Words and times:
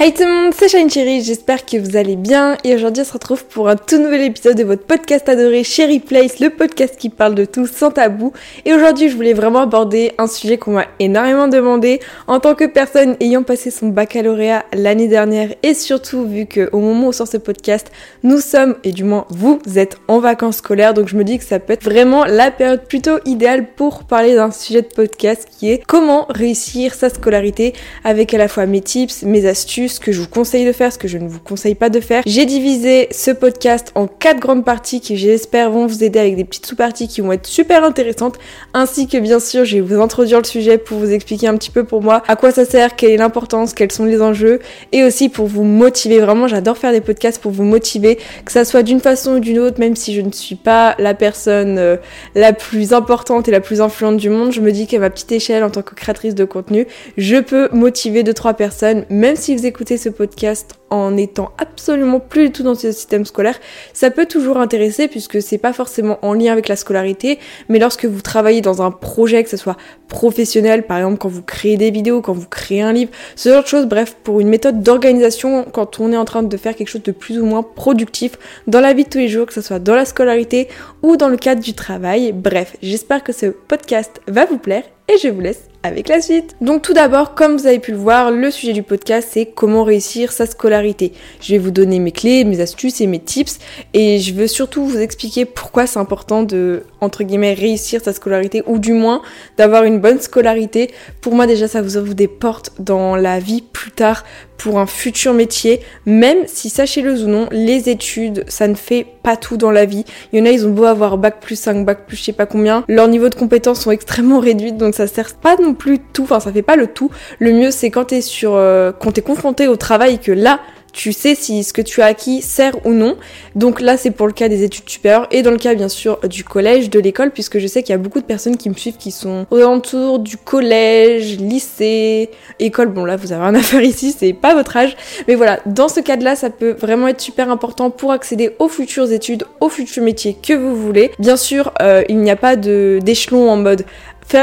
Hey 0.00 0.14
tout 0.14 0.22
le 0.22 0.28
monde, 0.28 0.54
c'est 0.56 0.68
Shine 0.68 0.88
Cherry, 0.88 1.24
j'espère 1.24 1.66
que 1.66 1.76
vous 1.76 1.96
allez 1.96 2.14
bien. 2.14 2.56
Et 2.62 2.72
aujourd'hui 2.72 3.02
on 3.02 3.04
se 3.04 3.12
retrouve 3.12 3.44
pour 3.46 3.68
un 3.68 3.74
tout 3.74 3.98
nouvel 3.98 4.20
épisode 4.20 4.56
de 4.56 4.62
votre 4.62 4.84
podcast 4.84 5.28
adoré 5.28 5.64
Cherry 5.64 5.98
Place, 5.98 6.38
le 6.38 6.50
podcast 6.50 6.94
qui 6.96 7.08
parle 7.08 7.34
de 7.34 7.44
tout 7.44 7.66
sans 7.66 7.90
tabou. 7.90 8.32
Et 8.64 8.72
aujourd'hui 8.72 9.08
je 9.08 9.16
voulais 9.16 9.32
vraiment 9.32 9.58
aborder 9.58 10.12
un 10.18 10.28
sujet 10.28 10.56
qu'on 10.56 10.74
m'a 10.74 10.86
énormément 11.00 11.48
demandé. 11.48 11.98
En 12.28 12.38
tant 12.38 12.54
que 12.54 12.66
personne 12.66 13.16
ayant 13.18 13.42
passé 13.42 13.72
son 13.72 13.88
baccalauréat 13.88 14.66
l'année 14.72 15.08
dernière 15.08 15.52
et 15.64 15.74
surtout 15.74 16.24
vu 16.24 16.46
que 16.46 16.70
au 16.72 16.78
moment 16.78 17.08
où 17.08 17.12
sort 17.12 17.26
ce 17.26 17.36
podcast, 17.36 17.90
nous 18.22 18.38
sommes, 18.38 18.76
et 18.84 18.92
du 18.92 19.02
moins 19.02 19.26
vous 19.30 19.58
êtes 19.74 19.98
en 20.06 20.20
vacances 20.20 20.58
scolaires. 20.58 20.94
Donc 20.94 21.08
je 21.08 21.16
me 21.16 21.24
dis 21.24 21.38
que 21.38 21.44
ça 21.44 21.58
peut 21.58 21.72
être 21.72 21.82
vraiment 21.82 22.24
la 22.24 22.52
période 22.52 22.84
plutôt 22.84 23.18
idéale 23.24 23.66
pour 23.74 24.04
parler 24.04 24.36
d'un 24.36 24.52
sujet 24.52 24.82
de 24.82 24.94
podcast 24.94 25.48
qui 25.58 25.72
est 25.72 25.82
comment 25.84 26.26
réussir 26.28 26.94
sa 26.94 27.10
scolarité 27.10 27.74
avec 28.04 28.32
à 28.32 28.38
la 28.38 28.46
fois 28.46 28.66
mes 28.66 28.80
tips, 28.80 29.24
mes 29.24 29.44
astuces, 29.44 29.87
ce 29.88 30.00
que 30.00 30.12
je 30.12 30.20
vous 30.20 30.28
conseille 30.28 30.64
de 30.64 30.72
faire, 30.72 30.92
ce 30.92 30.98
que 30.98 31.08
je 31.08 31.18
ne 31.18 31.28
vous 31.28 31.40
conseille 31.40 31.74
pas 31.74 31.90
de 31.90 32.00
faire. 32.00 32.22
J'ai 32.26 32.46
divisé 32.46 33.08
ce 33.10 33.30
podcast 33.30 33.92
en 33.94 34.06
quatre 34.06 34.38
grandes 34.38 34.64
parties 34.64 35.00
qui 35.00 35.16
j'espère 35.16 35.70
vont 35.70 35.86
vous 35.86 36.04
aider 36.04 36.18
avec 36.18 36.36
des 36.36 36.44
petites 36.44 36.66
sous-parties 36.66 37.08
qui 37.08 37.20
vont 37.20 37.32
être 37.32 37.46
super 37.46 37.84
intéressantes, 37.84 38.36
ainsi 38.74 39.06
que 39.06 39.18
bien 39.18 39.40
sûr 39.40 39.64
je 39.64 39.76
vais 39.76 39.80
vous 39.80 40.00
introduire 40.00 40.38
le 40.38 40.44
sujet 40.44 40.78
pour 40.78 40.98
vous 40.98 41.10
expliquer 41.10 41.48
un 41.48 41.56
petit 41.56 41.70
peu 41.70 41.84
pour 41.84 42.02
moi 42.02 42.22
à 42.28 42.36
quoi 42.36 42.50
ça 42.50 42.64
sert, 42.64 42.96
quelle 42.96 43.10
est 43.10 43.16
l'importance, 43.16 43.74
quels 43.74 43.92
sont 43.92 44.04
les 44.04 44.20
enjeux, 44.22 44.60
et 44.92 45.04
aussi 45.04 45.28
pour 45.28 45.46
vous 45.46 45.64
motiver. 45.64 46.20
Vraiment 46.20 46.48
j'adore 46.48 46.78
faire 46.78 46.92
des 46.92 47.00
podcasts 47.00 47.40
pour 47.40 47.52
vous 47.52 47.64
motiver, 47.64 48.18
que 48.44 48.52
ça 48.52 48.64
soit 48.64 48.82
d'une 48.82 49.00
façon 49.00 49.36
ou 49.36 49.40
d'une 49.40 49.58
autre, 49.58 49.80
même 49.80 49.96
si 49.96 50.14
je 50.14 50.20
ne 50.20 50.32
suis 50.32 50.56
pas 50.56 50.94
la 50.98 51.14
personne 51.14 51.78
euh, 51.78 51.96
la 52.34 52.52
plus 52.52 52.92
importante 52.92 53.48
et 53.48 53.50
la 53.50 53.60
plus 53.60 53.80
influente 53.80 54.16
du 54.16 54.30
monde, 54.30 54.52
je 54.52 54.60
me 54.60 54.72
dis 54.72 54.86
qu'à 54.86 54.98
ma 54.98 55.10
petite 55.10 55.32
échelle 55.32 55.64
en 55.64 55.70
tant 55.70 55.82
que 55.82 55.94
créatrice 55.94 56.34
de 56.34 56.44
contenu, 56.44 56.86
je 57.16 57.36
peux 57.36 57.68
motiver 57.72 58.22
deux 58.22 58.34
trois 58.34 58.54
personnes, 58.54 59.04
même 59.10 59.36
si 59.36 59.54
vous 59.56 59.66
écouter 59.78 59.96
ce 59.96 60.08
podcast 60.08 60.74
en 60.90 61.16
étant 61.16 61.52
absolument 61.56 62.18
plus 62.18 62.46
du 62.46 62.52
tout 62.52 62.62
dans 62.64 62.74
ce 62.74 62.90
système 62.90 63.24
scolaire, 63.24 63.60
ça 63.92 64.10
peut 64.10 64.26
toujours 64.26 64.56
intéresser 64.56 65.06
puisque 65.06 65.40
c'est 65.40 65.56
pas 65.56 65.72
forcément 65.72 66.18
en 66.22 66.34
lien 66.34 66.50
avec 66.50 66.66
la 66.66 66.74
scolarité, 66.74 67.38
mais 67.68 67.78
lorsque 67.78 68.04
vous 68.04 68.20
travaillez 68.20 68.60
dans 68.60 68.82
un 68.82 68.90
projet, 68.90 69.44
que 69.44 69.48
ce 69.48 69.56
soit 69.56 69.76
professionnel, 70.08 70.82
par 70.84 70.98
exemple 70.98 71.18
quand 71.18 71.28
vous 71.28 71.42
créez 71.42 71.76
des 71.76 71.92
vidéos, 71.92 72.20
quand 72.22 72.32
vous 72.32 72.48
créez 72.48 72.82
un 72.82 72.92
livre, 72.92 73.12
ce 73.36 73.50
genre 73.50 73.62
de 73.62 73.68
choses, 73.68 73.86
bref, 73.86 74.16
pour 74.24 74.40
une 74.40 74.48
méthode 74.48 74.82
d'organisation 74.82 75.64
quand 75.72 76.00
on 76.00 76.10
est 76.10 76.16
en 76.16 76.24
train 76.24 76.42
de 76.42 76.56
faire 76.56 76.74
quelque 76.74 76.88
chose 76.88 77.04
de 77.04 77.12
plus 77.12 77.38
ou 77.38 77.46
moins 77.46 77.62
productif 77.62 78.32
dans 78.66 78.80
la 78.80 78.94
vie 78.94 79.04
de 79.04 79.08
tous 79.08 79.18
les 79.18 79.28
jours, 79.28 79.46
que 79.46 79.54
ce 79.54 79.60
soit 79.60 79.78
dans 79.78 79.94
la 79.94 80.06
scolarité 80.06 80.66
ou 81.04 81.16
dans 81.16 81.28
le 81.28 81.36
cadre 81.36 81.62
du 81.62 81.74
travail. 81.74 82.32
Bref, 82.32 82.76
j'espère 82.82 83.22
que 83.22 83.32
ce 83.32 83.46
podcast 83.46 84.20
va 84.26 84.44
vous 84.44 84.58
plaire 84.58 84.82
et 85.08 85.18
je 85.18 85.28
vous 85.28 85.40
laisse 85.40 85.68
avec 85.82 86.08
la 86.08 86.20
suite. 86.20 86.56
Donc 86.60 86.82
tout 86.82 86.92
d'abord, 86.92 87.34
comme 87.34 87.56
vous 87.56 87.66
avez 87.66 87.78
pu 87.78 87.92
le 87.92 87.96
voir, 87.96 88.30
le 88.30 88.50
sujet 88.50 88.72
du 88.72 88.82
podcast 88.82 89.28
c'est 89.30 89.46
comment 89.46 89.84
réussir 89.84 90.32
sa 90.32 90.46
scolarité. 90.46 91.12
Je 91.40 91.52
vais 91.52 91.58
vous 91.58 91.70
donner 91.70 91.98
mes 91.98 92.12
clés, 92.12 92.44
mes 92.44 92.60
astuces 92.60 93.00
et 93.00 93.06
mes 93.06 93.20
tips 93.20 93.58
et 93.94 94.18
je 94.18 94.34
veux 94.34 94.46
surtout 94.46 94.84
vous 94.84 94.98
expliquer 94.98 95.44
pourquoi 95.44 95.86
c'est 95.86 95.98
important 95.98 96.42
de 96.42 96.82
entre 97.00 97.22
guillemets 97.22 97.54
réussir 97.54 98.02
sa 98.02 98.12
scolarité 98.12 98.62
ou 98.66 98.78
du 98.78 98.92
moins 98.92 99.22
d'avoir 99.56 99.84
une 99.84 99.98
bonne 99.98 100.20
scolarité. 100.20 100.90
Pour 101.20 101.34
moi 101.34 101.46
déjà 101.46 101.68
ça 101.68 101.80
vous 101.80 101.96
ouvre 101.96 102.14
des 102.14 102.28
portes 102.28 102.72
dans 102.78 103.16
la 103.16 103.38
vie 103.38 103.62
plus 103.62 103.92
tard 103.92 104.24
pour 104.58 104.80
un 104.80 104.86
futur 104.86 105.32
métier, 105.32 105.80
même 106.04 106.38
si 106.46 106.68
sachez-le 106.68 107.22
ou 107.22 107.28
non, 107.28 107.48
les 107.52 107.88
études, 107.88 108.44
ça 108.48 108.66
ne 108.66 108.74
fait 108.74 109.06
pas 109.22 109.36
tout 109.36 109.56
dans 109.56 109.70
la 109.70 109.84
vie. 109.84 110.04
Il 110.32 110.38
y 110.38 110.42
en 110.42 110.46
a, 110.46 110.50
ils 110.50 110.66
ont 110.66 110.70
beau 110.70 110.84
avoir 110.84 111.16
bac 111.16 111.40
plus 111.40 111.56
5, 111.56 111.86
bac 111.86 112.06
plus 112.06 112.16
je 112.16 112.24
sais 112.24 112.32
pas 112.32 112.44
combien, 112.44 112.84
leur 112.88 113.06
niveau 113.06 113.28
de 113.28 113.36
compétences 113.36 113.82
sont 113.82 113.92
extrêmement 113.92 114.40
réduites, 114.40 114.76
donc 114.76 114.94
ça 114.98 115.06
sert 115.06 115.34
pas 115.36 115.56
non 115.56 115.74
plus 115.74 116.00
tout, 116.12 116.24
enfin 116.24 116.40
ça 116.40 116.52
fait 116.52 116.62
pas 116.62 116.76
le 116.76 116.88
tout. 116.88 117.10
Le 117.38 117.52
mieux 117.52 117.70
c'est 117.70 117.90
quand 117.90 118.06
t'es 118.06 118.20
sur, 118.20 118.54
euh, 118.54 118.92
quand 118.92 119.12
t'es 119.12 119.22
confronté 119.22 119.68
au 119.68 119.76
travail 119.76 120.18
que 120.18 120.32
là, 120.32 120.60
tu 120.92 121.12
sais 121.12 121.34
si 121.34 121.62
ce 121.62 121.72
que 121.72 121.82
tu 121.82 122.02
as 122.02 122.06
acquis 122.06 122.42
sert 122.42 122.74
ou 122.84 122.92
non. 122.92 123.16
Donc 123.54 123.80
là, 123.80 123.96
c'est 123.96 124.10
pour 124.10 124.26
le 124.26 124.32
cas 124.32 124.48
des 124.48 124.64
études 124.64 124.88
supérieures 124.88 125.28
et 125.30 125.42
dans 125.42 125.50
le 125.50 125.56
cas 125.56 125.74
bien 125.74 125.88
sûr 125.88 126.18
du 126.28 126.44
collège, 126.44 126.90
de 126.90 126.98
l'école, 126.98 127.30
puisque 127.30 127.58
je 127.58 127.66
sais 127.66 127.82
qu'il 127.82 127.92
y 127.92 127.94
a 127.94 127.98
beaucoup 127.98 128.20
de 128.20 128.24
personnes 128.24 128.56
qui 128.56 128.68
me 128.68 128.74
suivent 128.74 128.96
qui 128.96 129.10
sont 129.10 129.46
aux 129.50 129.58
alentours 129.58 130.18
du 130.18 130.36
collège, 130.36 131.38
lycée, 131.38 132.30
école. 132.58 132.88
Bon 132.88 133.04
là, 133.04 133.16
vous 133.16 133.32
avez 133.32 133.42
rien 133.42 133.54
à 133.54 133.62
faire 133.62 133.82
ici, 133.82 134.14
c'est 134.16 134.32
pas 134.32 134.54
votre 134.54 134.76
âge. 134.76 134.96
Mais 135.28 135.34
voilà, 135.34 135.60
dans 135.66 135.88
ce 135.88 136.00
cas-là, 136.00 136.34
ça 136.36 136.50
peut 136.50 136.72
vraiment 136.72 137.08
être 137.08 137.20
super 137.20 137.50
important 137.50 137.90
pour 137.90 138.12
accéder 138.12 138.56
aux 138.58 138.68
futures 138.68 139.12
études, 139.12 139.44
aux 139.60 139.68
futurs 139.68 140.02
métiers 140.02 140.36
que 140.40 140.52
vous 140.52 140.74
voulez. 140.74 141.12
Bien 141.18 141.36
sûr, 141.36 141.72
euh, 141.80 142.02
il 142.08 142.18
n'y 142.18 142.30
a 142.30 142.36
pas 142.36 142.56
d'échelon 142.56 143.50
en 143.50 143.56
mode 143.56 143.84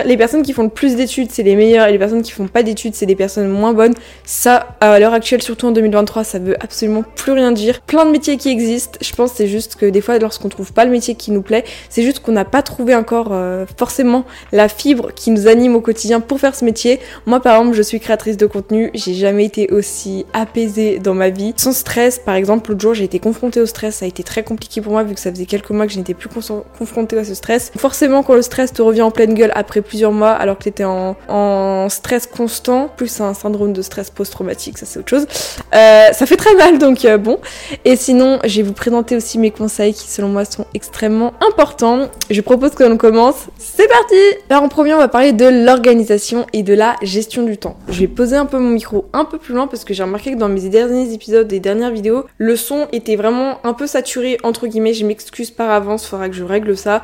les 0.05 0.17
personnes 0.17 0.43
qui 0.43 0.53
font 0.53 0.63
le 0.63 0.69
plus 0.69 0.95
d'études, 0.95 1.31
c'est 1.31 1.43
les 1.43 1.55
meilleures, 1.55 1.87
et 1.87 1.91
les 1.91 1.99
personnes 1.99 2.21
qui 2.21 2.31
font 2.31 2.47
pas 2.47 2.63
d'études, 2.63 2.95
c'est 2.95 3.05
des 3.05 3.15
personnes 3.15 3.47
moins 3.47 3.73
bonnes. 3.73 3.93
Ça, 4.23 4.75
à 4.81 4.99
l'heure 4.99 5.13
actuelle, 5.13 5.41
surtout 5.41 5.67
en 5.67 5.71
2023, 5.71 6.23
ça 6.23 6.39
veut 6.39 6.55
absolument 6.63 7.03
plus 7.15 7.33
rien 7.33 7.51
dire. 7.51 7.81
Plein 7.81 8.05
de 8.05 8.11
métiers 8.11 8.37
qui 8.37 8.49
existent. 8.49 8.97
Je 9.01 9.13
pense 9.13 9.33
c'est 9.33 9.47
juste 9.47 9.75
que 9.75 9.85
des 9.85 10.01
fois, 10.01 10.17
lorsqu'on 10.19 10.49
trouve 10.49 10.73
pas 10.73 10.85
le 10.85 10.91
métier 10.91 11.15
qui 11.15 11.31
nous 11.31 11.41
plaît, 11.41 11.63
c'est 11.89 12.03
juste 12.03 12.19
qu'on 12.19 12.31
n'a 12.31 12.45
pas 12.45 12.61
trouvé 12.61 12.95
encore 12.95 13.29
euh, 13.31 13.65
forcément 13.77 14.25
la 14.51 14.69
fibre 14.69 15.11
qui 15.13 15.31
nous 15.31 15.47
anime 15.47 15.75
au 15.75 15.81
quotidien 15.81 16.19
pour 16.19 16.39
faire 16.39 16.55
ce 16.55 16.65
métier. 16.65 16.99
Moi, 17.25 17.39
par 17.39 17.57
exemple, 17.59 17.75
je 17.75 17.81
suis 17.81 17.99
créatrice 17.99 18.37
de 18.37 18.45
contenu. 18.45 18.91
J'ai 18.93 19.13
jamais 19.13 19.45
été 19.45 19.71
aussi 19.71 20.25
apaisée 20.33 20.99
dans 20.99 21.13
ma 21.13 21.29
vie. 21.29 21.53
Sans 21.57 21.73
stress, 21.73 22.19
par 22.19 22.35
exemple, 22.35 22.69
l'autre 22.71 22.81
jour, 22.81 22.93
j'ai 22.93 23.03
été 23.03 23.19
confrontée 23.19 23.61
au 23.61 23.65
stress. 23.65 23.97
Ça 23.97 24.05
a 24.05 24.07
été 24.07 24.23
très 24.23 24.43
compliqué 24.43 24.81
pour 24.81 24.93
moi 24.93 25.03
vu 25.03 25.13
que 25.13 25.19
ça 25.19 25.31
faisait 25.31 25.45
quelques 25.45 25.69
mois 25.69 25.85
que 25.85 25.93
je 25.93 25.97
n'étais 25.97 26.13
plus 26.13 26.29
confrontée 26.77 27.17
à 27.17 27.23
ce 27.23 27.33
stress. 27.33 27.71
Forcément, 27.77 28.23
quand 28.23 28.35
le 28.35 28.41
stress 28.41 28.73
te 28.73 28.81
revient 28.81 29.01
en 29.01 29.11
pleine 29.11 29.33
gueule 29.33 29.51
après 29.55 29.74
plusieurs 29.81 30.11
mois 30.11 30.31
alors 30.31 30.57
que 30.57 30.63
tu 30.63 30.69
étais 30.69 30.85
en, 30.85 31.87
stress 31.89 32.27
constant, 32.27 32.89
plus 32.95 33.21
un 33.21 33.33
syndrome 33.33 33.73
de 33.73 33.81
stress 33.81 34.09
post-traumatique, 34.09 34.77
ça 34.77 34.85
c'est 34.85 34.99
autre 34.99 35.09
chose. 35.09 35.27
Euh, 35.73 36.11
ça 36.11 36.25
fait 36.25 36.37
très 36.37 36.55
mal 36.55 36.79
donc 36.79 37.05
euh, 37.05 37.17
bon. 37.17 37.39
Et 37.83 37.95
sinon, 37.95 38.39
je 38.43 38.57
vais 38.57 38.63
vous 38.63 38.73
présenter 38.73 39.15
aussi 39.15 39.37
mes 39.37 39.51
conseils 39.51 39.93
qui 39.93 40.09
selon 40.09 40.29
moi 40.29 40.45
sont 40.45 40.65
extrêmement 40.73 41.33
importants. 41.47 42.09
Je 42.29 42.41
propose 42.41 42.71
que 42.71 42.83
l'on 42.83 42.97
commence. 42.97 43.45
C'est 43.57 43.87
parti 43.87 44.15
Alors 44.49 44.63
en 44.63 44.69
premier, 44.69 44.93
on 44.93 44.99
va 44.99 45.07
parler 45.07 45.33
de 45.33 45.45
l'organisation 45.65 46.45
et 46.53 46.63
de 46.63 46.73
la 46.73 46.95
gestion 47.01 47.43
du 47.43 47.57
temps. 47.57 47.77
Je 47.89 47.99
vais 47.99 48.07
poser 48.07 48.35
un 48.35 48.45
peu 48.45 48.57
mon 48.57 48.69
micro 48.69 49.05
un 49.13 49.25
peu 49.25 49.37
plus 49.37 49.53
loin 49.53 49.67
parce 49.67 49.83
que 49.83 49.93
j'ai 49.93 50.03
remarqué 50.03 50.31
que 50.33 50.37
dans 50.37 50.49
mes 50.49 50.69
derniers 50.69 51.13
épisodes 51.13 51.47
des 51.47 51.59
dernières 51.59 51.91
vidéos, 51.91 52.25
le 52.37 52.55
son 52.55 52.87
était 52.91 53.15
vraiment 53.15 53.59
un 53.63 53.73
peu 53.73 53.87
saturé 53.87 54.37
entre 54.43 54.67
guillemets. 54.67 54.93
Je 54.93 55.05
m'excuse 55.05 55.51
par 55.51 55.69
avance, 55.69 56.05
faudra 56.07 56.29
que 56.29 56.35
je 56.35 56.43
règle 56.43 56.77
ça. 56.77 57.01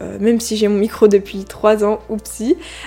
Euh, 0.00 0.18
même 0.20 0.40
si 0.40 0.56
j'ai 0.56 0.68
mon 0.68 0.78
micro 0.78 1.08
depuis 1.08 1.44
3 1.44 1.84
ans, 1.84 2.00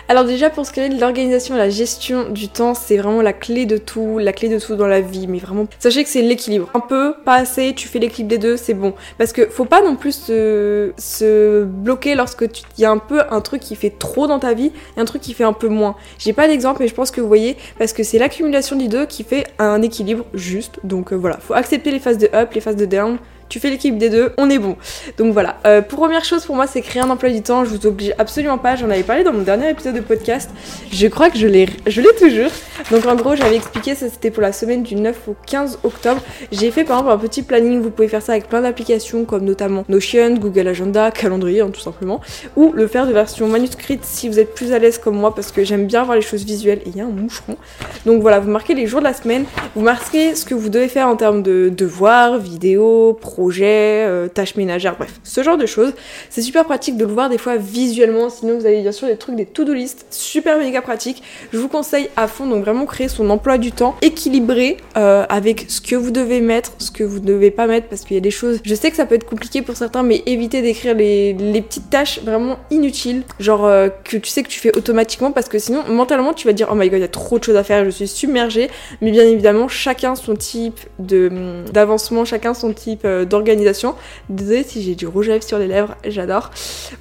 Alors 0.08 0.26
déjà 0.26 0.50
pour 0.50 0.66
ce 0.66 0.72
qui 0.72 0.80
est 0.80 0.90
de 0.90 1.00
l'organisation 1.00 1.56
et 1.56 1.58
la 1.58 1.70
gestion 1.70 2.30
du 2.30 2.50
temps, 2.50 2.74
c'est 2.74 2.98
vraiment 2.98 3.22
la 3.22 3.34
clé 3.34 3.66
de 3.66 3.78
tout, 3.78 4.18
la 4.18 4.34
clé 4.34 4.50
de 4.50 4.60
tout 4.60 4.76
dans 4.76 4.88
la 4.88 5.02
vie, 5.02 5.28
mais 5.28 5.40
vraiment, 5.40 5.68
sachez 5.80 6.04
que 6.04 6.10
c'est 6.10 6.22
l'équilibre. 6.22 6.70
Un 6.74 6.80
peu, 6.80 7.16
pas 7.26 7.36
assez, 7.36 7.74
tu 7.74 7.88
fais 7.88 8.00
l'équilibre 8.00 8.30
des 8.30 8.38
deux, 8.38 8.58
c'est 8.58 8.74
bon. 8.74 8.94
Parce 9.18 9.34
que 9.34 9.48
faut 9.48 9.66
pas 9.66 9.82
non 9.82 9.96
plus 9.96 10.14
se, 10.14 10.94
se 10.98 11.64
bloquer 11.64 12.16
lorsque 12.16 12.46
il 12.78 12.82
y 12.82 12.86
a 12.86 12.92
un 12.92 12.98
peu 12.98 13.22
un 13.30 13.42
truc 13.42 13.62
qui 13.62 13.76
fait 13.76 13.94
trop 13.98 14.28
dans 14.28 14.40
ta 14.40 14.54
vie 14.54 14.72
et 14.96 15.00
un 15.00 15.06
truc 15.06 15.22
qui 15.22 15.34
fait 15.34 15.44
un 15.44 15.54
peu 15.54 15.68
moins. 15.68 15.96
J'ai 16.18 16.34
pas 16.34 16.48
d'exemple, 16.48 16.82
mais 16.82 16.88
je 16.88 16.96
pense 16.96 17.12
que 17.12 17.22
vous 17.22 17.28
voyez, 17.28 17.58
parce 17.78 17.94
que 17.94 18.04
c'est 18.04 18.20
l'accumulation 18.20 18.76
des 18.76 18.88
deux 18.88 19.06
qui 19.06 19.24
fait 19.24 19.48
un 19.60 19.82
équilibre 19.82 20.26
juste. 20.34 20.80
Donc 20.84 21.14
euh, 21.14 21.16
voilà, 21.16 21.38
faut 21.38 21.54
accepter 21.54 21.92
les 21.92 22.00
phases 22.00 22.18
de 22.18 22.30
up, 22.34 22.54
les 22.54 22.62
phases 22.62 22.76
de 22.76 22.86
down 22.86 23.18
tu 23.50 23.60
fais 23.60 23.70
l'équipe 23.70 23.98
des 23.98 24.10
deux, 24.10 24.32
on 24.38 24.50
est 24.50 24.60
bon. 24.60 24.78
Donc 25.18 25.34
voilà. 25.34 25.58
Euh, 25.66 25.82
pour 25.82 25.98
première 26.08 26.24
chose 26.24 26.46
pour 26.46 26.56
moi, 26.56 26.68
c'est 26.68 26.82
créer 26.82 27.02
un 27.02 27.10
emploi 27.10 27.30
du 27.30 27.42
temps. 27.42 27.66
Je 27.66 27.72
vous 27.72 27.86
oblige 27.86 28.14
absolument 28.18 28.58
pas. 28.58 28.78
J'en 28.78 28.90
avais 28.90 29.04
parlé 29.04 29.24
dans 29.26 29.34
mon 29.34 29.42
dernier 29.42 29.70
épisode 29.70 29.96
de 29.96 30.00
podcast. 30.00 30.50
Je 30.90 31.08
crois 31.08 31.30
que 31.30 31.38
je 31.38 31.48
l'ai, 31.48 31.68
je 31.86 32.00
l'ai 32.00 32.14
toujours. 32.18 32.52
Donc 32.92 33.06
en 33.06 33.16
gros, 33.16 33.36
j'avais 33.36 33.58
expliqué 33.58 33.94
ça. 33.94 34.08
C'était 34.10 34.32
pour 34.32 34.42
la 34.42 34.54
semaine 34.54 34.84
du 34.84 34.96
9 34.96 35.28
au 35.28 35.36
15 35.48 35.80
octobre. 35.84 36.22
J'ai 36.52 36.72
fait 36.72 36.86
par 36.86 37.00
exemple 37.00 37.16
un 37.16 37.18
petit 37.18 37.42
planning. 37.42 37.82
Vous 37.82 37.90
pouvez 37.90 38.08
faire 38.08 38.22
ça 38.22 38.32
avec 38.32 38.48
plein 38.48 38.62
d'applications 38.62 39.26
comme 39.26 39.44
notamment 39.44 39.84
Notion, 39.90 40.36
Google 40.36 40.70
Agenda, 40.70 41.12
calendrier, 41.12 41.60
hein, 41.62 41.72
tout 41.74 41.82
simplement, 41.82 42.22
ou 42.56 42.72
le 42.74 42.88
faire 42.88 43.06
de 43.06 43.12
version 43.12 43.48
manuscrite 43.48 44.06
si 44.06 44.30
vous 44.30 44.40
êtes 44.40 44.54
plus 44.54 44.72
à 44.72 44.80
l'aise 44.80 44.98
comme 44.98 45.18
moi 45.18 45.36
parce 45.36 45.52
que 45.52 45.66
j'aime 45.66 45.88
bien 45.88 46.04
voir 46.04 46.16
les 46.16 46.22
choses 46.22 46.46
visuelles. 46.46 46.80
Et 46.86 46.90
il 46.90 46.96
y 46.96 47.02
a 47.02 47.06
un 47.06 47.10
moucheron. 47.10 47.58
Donc 48.06 48.22
voilà, 48.22 48.40
vous 48.40 48.50
marquez 48.50 48.76
les 48.76 48.88
jours 48.88 49.00
de 49.00 49.06
la 49.06 49.14
semaine. 49.14 49.44
Vous 49.76 49.82
marquez 49.82 50.36
ce 50.36 50.46
que 50.46 50.54
vous 50.54 50.70
devez 50.70 50.88
faire 50.88 51.10
en 51.10 51.18
termes 51.18 51.44
de 51.44 51.70
devoirs, 51.76 52.38
vidéos, 52.38 53.14
projet, 53.38 54.04
euh, 54.08 54.28
tâches 54.28 54.56
ménagères, 54.56 54.96
bref, 54.98 55.20
ce 55.24 55.44
genre 55.44 55.58
de 55.58 55.68
choses. 55.68 55.94
C'est 56.32 56.42
super 56.42 56.66
pratique 56.66 56.98
de 56.98 57.06
le 57.06 57.12
voir 57.12 57.30
des 57.30 57.38
fois 57.38 57.58
visuellement, 57.58 58.32
sinon 58.32 58.58
vous 58.58 58.66
avez 58.66 58.82
bien 58.82 58.92
sûr 58.92 59.08
des 59.08 59.16
trucs, 59.16 59.36
des 59.36 59.46
to-do 59.46 59.74
list, 59.74 60.08
super 60.10 60.58
méga 60.58 60.82
pratiques. 60.82 61.22
Je 61.54 61.60
vous 61.60 61.68
conseille 61.68 62.10
à 62.16 62.28
fond, 62.28 62.48
donc 62.48 62.64
vraiment 62.64 62.88
créer 62.88 63.08
son 63.08 63.30
emploi 63.30 63.60
du 63.60 63.72
temps 63.72 63.96
équilibré 64.02 64.78
euh, 64.98 65.24
avec 65.30 65.66
ce 65.68 65.82
que 65.82 65.96
vous 65.96 66.10
devez 66.10 66.42
mettre, 66.42 66.72
ce 66.80 66.90
que 66.90 67.04
vous 67.04 67.20
ne 67.20 67.26
devez 67.26 67.52
pas 67.52 67.68
mettre, 67.68 67.88
parce 67.90 68.06
qu'il 68.06 68.16
y 68.16 68.18
a 68.18 68.22
des 68.22 68.32
choses, 68.32 68.60
je 68.64 68.74
sais 68.74 68.90
que 68.90 68.98
ça 68.98 69.06
peut 69.06 69.14
être 69.14 69.30
compliqué 69.30 69.62
pour 69.62 69.78
certains, 69.78 70.02
mais 70.02 70.24
évitez 70.26 70.64
d'écrire 70.64 70.96
les, 70.96 71.36
petites 71.62 71.92
tâches 71.92 72.20
vraiment 72.24 72.58
inutiles, 72.72 73.22
genre 73.40 73.68
euh, 73.68 73.90
que 74.04 74.18
tu 74.18 74.32
sais 74.32 74.42
que 74.42 74.50
tu 74.50 74.60
fais 74.60 74.76
automatiquement, 74.76 75.32
parce 75.32 75.48
que 75.48 75.60
sinon 75.60 75.84
mentalement 75.90 76.34
tu 76.34 76.48
vas 76.48 76.54
dire 76.54 76.70
oh 76.72 76.76
my 76.76 76.90
god, 76.90 76.98
il 76.98 77.02
y 77.02 77.06
a 77.06 77.08
trop 77.08 77.38
de 77.38 77.44
choses 77.44 77.56
à 77.56 77.64
faire, 77.64 77.86
je 77.86 77.92
suis 77.92 78.08
submergée, 78.08 78.72
mais 79.02 79.12
bien 79.12 79.26
évidemment 79.26 79.68
chacun 79.68 80.16
son 80.16 80.36
type 80.36 80.80
de 80.98 81.30
d'avancement, 81.72 82.26
chacun 82.26 82.56
son 82.56 82.74
type 82.74 83.06
d'organisation. 83.28 83.96
Désolée 84.30 84.64
si 84.64 84.82
j'ai 84.82 84.96
du 84.96 85.08
rouge 85.08 85.30
à 85.30 85.34
lèvres 85.34 85.44
sur 85.44 85.60
les 85.60 85.68
lèvres, 85.68 85.96
j'adore. 86.06 86.52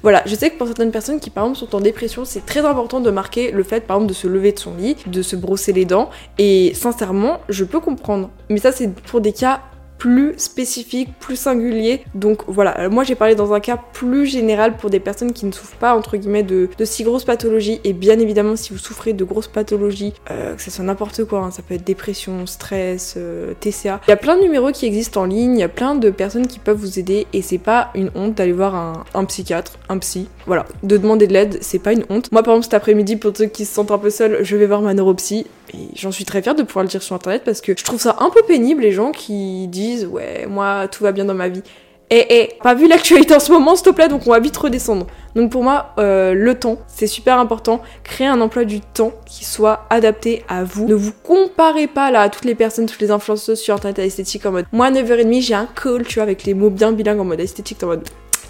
Voilà, 0.03 0.23
je 0.25 0.35
sais 0.35 0.49
que 0.49 0.57
pour 0.57 0.67
certaines 0.67 0.91
personnes 0.91 1.19
qui 1.19 1.29
par 1.29 1.45
exemple 1.45 1.59
sont 1.59 1.75
en 1.75 1.81
dépression, 1.81 2.25
c'est 2.25 2.45
très 2.45 2.65
important 2.65 2.99
de 2.99 3.11
marquer 3.11 3.51
le 3.51 3.63
fait 3.63 3.81
par 3.81 3.97
exemple 3.97 4.09
de 4.09 4.15
se 4.15 4.27
lever 4.27 4.51
de 4.51 4.59
son 4.59 4.75
lit, 4.75 4.97
de 5.07 5.21
se 5.21 5.35
brosser 5.35 5.73
les 5.73 5.85
dents. 5.85 6.09
Et 6.37 6.73
sincèrement, 6.73 7.39
je 7.49 7.63
peux 7.63 7.79
comprendre. 7.79 8.29
Mais 8.49 8.59
ça 8.59 8.71
c'est 8.71 8.93
pour 8.93 9.21
des 9.21 9.33
cas 9.33 9.61
plus 9.97 10.33
spécifique, 10.37 11.09
plus 11.19 11.35
singulier. 11.35 12.03
Donc 12.15 12.43
voilà, 12.47 12.79
euh, 12.79 12.89
moi 12.89 13.03
j'ai 13.03 13.15
parlé 13.15 13.35
dans 13.35 13.53
un 13.53 13.59
cas 13.59 13.77
plus 13.77 14.25
général 14.25 14.77
pour 14.77 14.89
des 14.89 14.99
personnes 14.99 15.33
qui 15.33 15.45
ne 15.45 15.51
souffrent 15.51 15.77
pas 15.77 15.95
entre 15.95 16.17
guillemets 16.17 16.43
de, 16.43 16.69
si 16.83 17.03
grosses 17.03 17.25
pathologies. 17.25 17.79
Et 17.83 17.93
bien 17.93 18.19
évidemment, 18.19 18.55
si 18.55 18.73
vous 18.73 18.79
souffrez 18.79 19.13
de 19.13 19.23
grosses 19.23 19.47
pathologies, 19.47 20.13
euh, 20.31 20.55
que 20.55 20.61
ce 20.61 20.71
soit 20.71 20.85
n'importe 20.85 21.23
quoi, 21.25 21.39
hein, 21.39 21.51
ça 21.51 21.61
peut 21.61 21.75
être 21.75 21.83
dépression, 21.83 22.45
stress, 22.45 23.15
euh, 23.17 23.53
TCA. 23.59 24.01
Il 24.07 24.11
y 24.11 24.13
a 24.13 24.17
plein 24.17 24.37
de 24.37 24.41
numéros 24.41 24.71
qui 24.71 24.85
existent 24.85 25.21
en 25.21 25.25
ligne, 25.25 25.57
il 25.57 25.59
y 25.59 25.63
a 25.63 25.69
plein 25.69 25.95
de 25.95 26.09
personnes 26.09 26.47
qui 26.47 26.59
peuvent 26.59 26.77
vous 26.77 26.99
aider 26.99 27.27
et 27.33 27.41
c'est 27.41 27.57
pas 27.57 27.91
une 27.95 28.11
honte 28.15 28.35
d'aller 28.35 28.53
voir 28.53 28.75
un, 28.75 29.03
un, 29.13 29.25
psychiatre, 29.25 29.73
un 29.89 29.97
psy. 29.97 30.27
Voilà, 30.45 30.65
de 30.83 30.97
demander 30.97 31.27
de 31.27 31.33
l'aide, 31.33 31.57
c'est 31.61 31.79
pas 31.79 31.93
une 31.93 32.05
honte. 32.09 32.31
Moi 32.31 32.43
par 32.43 32.53
exemple 32.53 32.65
cet 32.65 32.73
après-midi, 32.73 33.15
pour 33.15 33.35
ceux 33.35 33.45
qui 33.45 33.65
se 33.65 33.73
sentent 33.73 33.91
un 33.91 33.97
peu 33.97 34.09
seuls, 34.09 34.39
je 34.41 34.55
vais 34.55 34.67
voir 34.67 34.81
ma 34.81 34.93
neuropsy 34.93 35.45
et 35.73 35.89
j'en 35.95 36.11
suis 36.11 36.25
très 36.25 36.41
fière 36.41 36.55
de 36.55 36.63
pouvoir 36.63 36.83
le 36.83 36.89
dire 36.89 37.01
sur 37.01 37.15
internet 37.15 37.43
parce 37.43 37.61
que 37.61 37.73
je 37.77 37.83
trouve 37.83 37.99
ça 37.99 38.17
un 38.19 38.29
peu 38.29 38.41
pénible 38.47 38.81
les 38.81 38.91
gens 38.91 39.11
qui 39.11 39.67
disent 39.67 40.05
ouais 40.05 40.45
moi 40.47 40.87
tout 40.87 41.03
va 41.03 41.11
bien 41.11 41.25
dans 41.25 41.33
ma 41.33 41.49
vie. 41.49 41.63
Et, 42.09 42.39
et 42.39 42.49
pas 42.63 42.73
vu 42.73 42.87
l'actualité 42.87 43.35
en 43.35 43.39
ce 43.41 43.51
moment 43.51 43.75
s'il 43.75 43.85
te 43.85 43.89
plaît 43.89 44.07
donc 44.07 44.27
on 44.27 44.31
va 44.31 44.39
vite 44.39 44.55
redescendre. 44.55 45.07
Donc 45.35 45.51
pour 45.51 45.63
moi 45.63 45.93
euh, 45.97 46.33
le 46.33 46.55
temps 46.57 46.77
c'est 46.87 47.07
super 47.07 47.37
important. 47.37 47.81
Créer 48.03 48.27
un 48.27 48.39
emploi 48.39 48.63
du 48.63 48.79
temps 48.79 49.11
qui 49.25 49.43
soit 49.43 49.85
adapté 49.89 50.43
à 50.47 50.63
vous. 50.63 50.87
Ne 50.87 50.95
vous 50.95 51.11
comparez 51.23 51.87
pas 51.87 52.09
là 52.11 52.21
à 52.21 52.29
toutes 52.29 52.45
les 52.45 52.55
personnes, 52.55 52.85
toutes 52.85 53.01
les 53.01 53.11
influenceuses 53.11 53.59
sur 53.59 53.75
internet 53.75 53.99
à 53.99 54.05
esthétique 54.05 54.45
en 54.45 54.51
mode 54.51 54.65
moi 54.71 54.89
9h30 54.89 55.41
j'ai 55.41 55.53
un 55.53 55.67
call 55.67 56.05
tu 56.05 56.15
vois 56.15 56.23
avec 56.23 56.45
les 56.45 56.53
mots 56.53 56.69
bien 56.69 56.93
bilingues 56.93 57.19
en 57.19 57.25
mode 57.25 57.41
esthétique 57.41 57.83
en 57.83 57.87
mode 57.87 58.07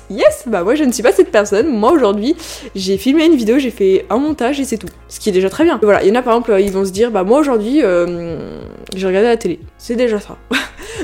Yes, 0.09 0.45
bah 0.47 0.63
moi 0.63 0.75
je 0.75 0.85
ne 0.85 0.91
suis 0.91 1.03
pas 1.03 1.11
cette 1.11 1.31
personne. 1.31 1.67
Moi 1.67 1.91
aujourd'hui, 1.91 2.35
j'ai 2.75 2.97
filmé 2.97 3.25
une 3.25 3.35
vidéo, 3.35 3.59
j'ai 3.59 3.71
fait 3.71 4.05
un 4.09 4.17
montage 4.17 4.59
et 4.59 4.63
c'est 4.63 4.77
tout. 4.77 4.87
Ce 5.09 5.19
qui 5.19 5.29
est 5.29 5.33
déjà 5.33 5.49
très 5.49 5.65
bien. 5.65 5.79
Voilà, 5.81 6.01
il 6.03 6.07
y 6.07 6.11
en 6.11 6.15
a 6.15 6.21
par 6.21 6.33
exemple, 6.33 6.55
ils 6.59 6.71
vont 6.71 6.85
se 6.85 6.91
dire, 6.91 7.11
bah 7.11 7.23
moi 7.23 7.39
aujourd'hui, 7.39 7.81
euh, 7.83 8.61
j'ai 8.95 9.05
regardé 9.05 9.27
la 9.27 9.37
télé. 9.37 9.59
C'est 9.77 9.95
déjà 9.95 10.19
ça. 10.19 10.37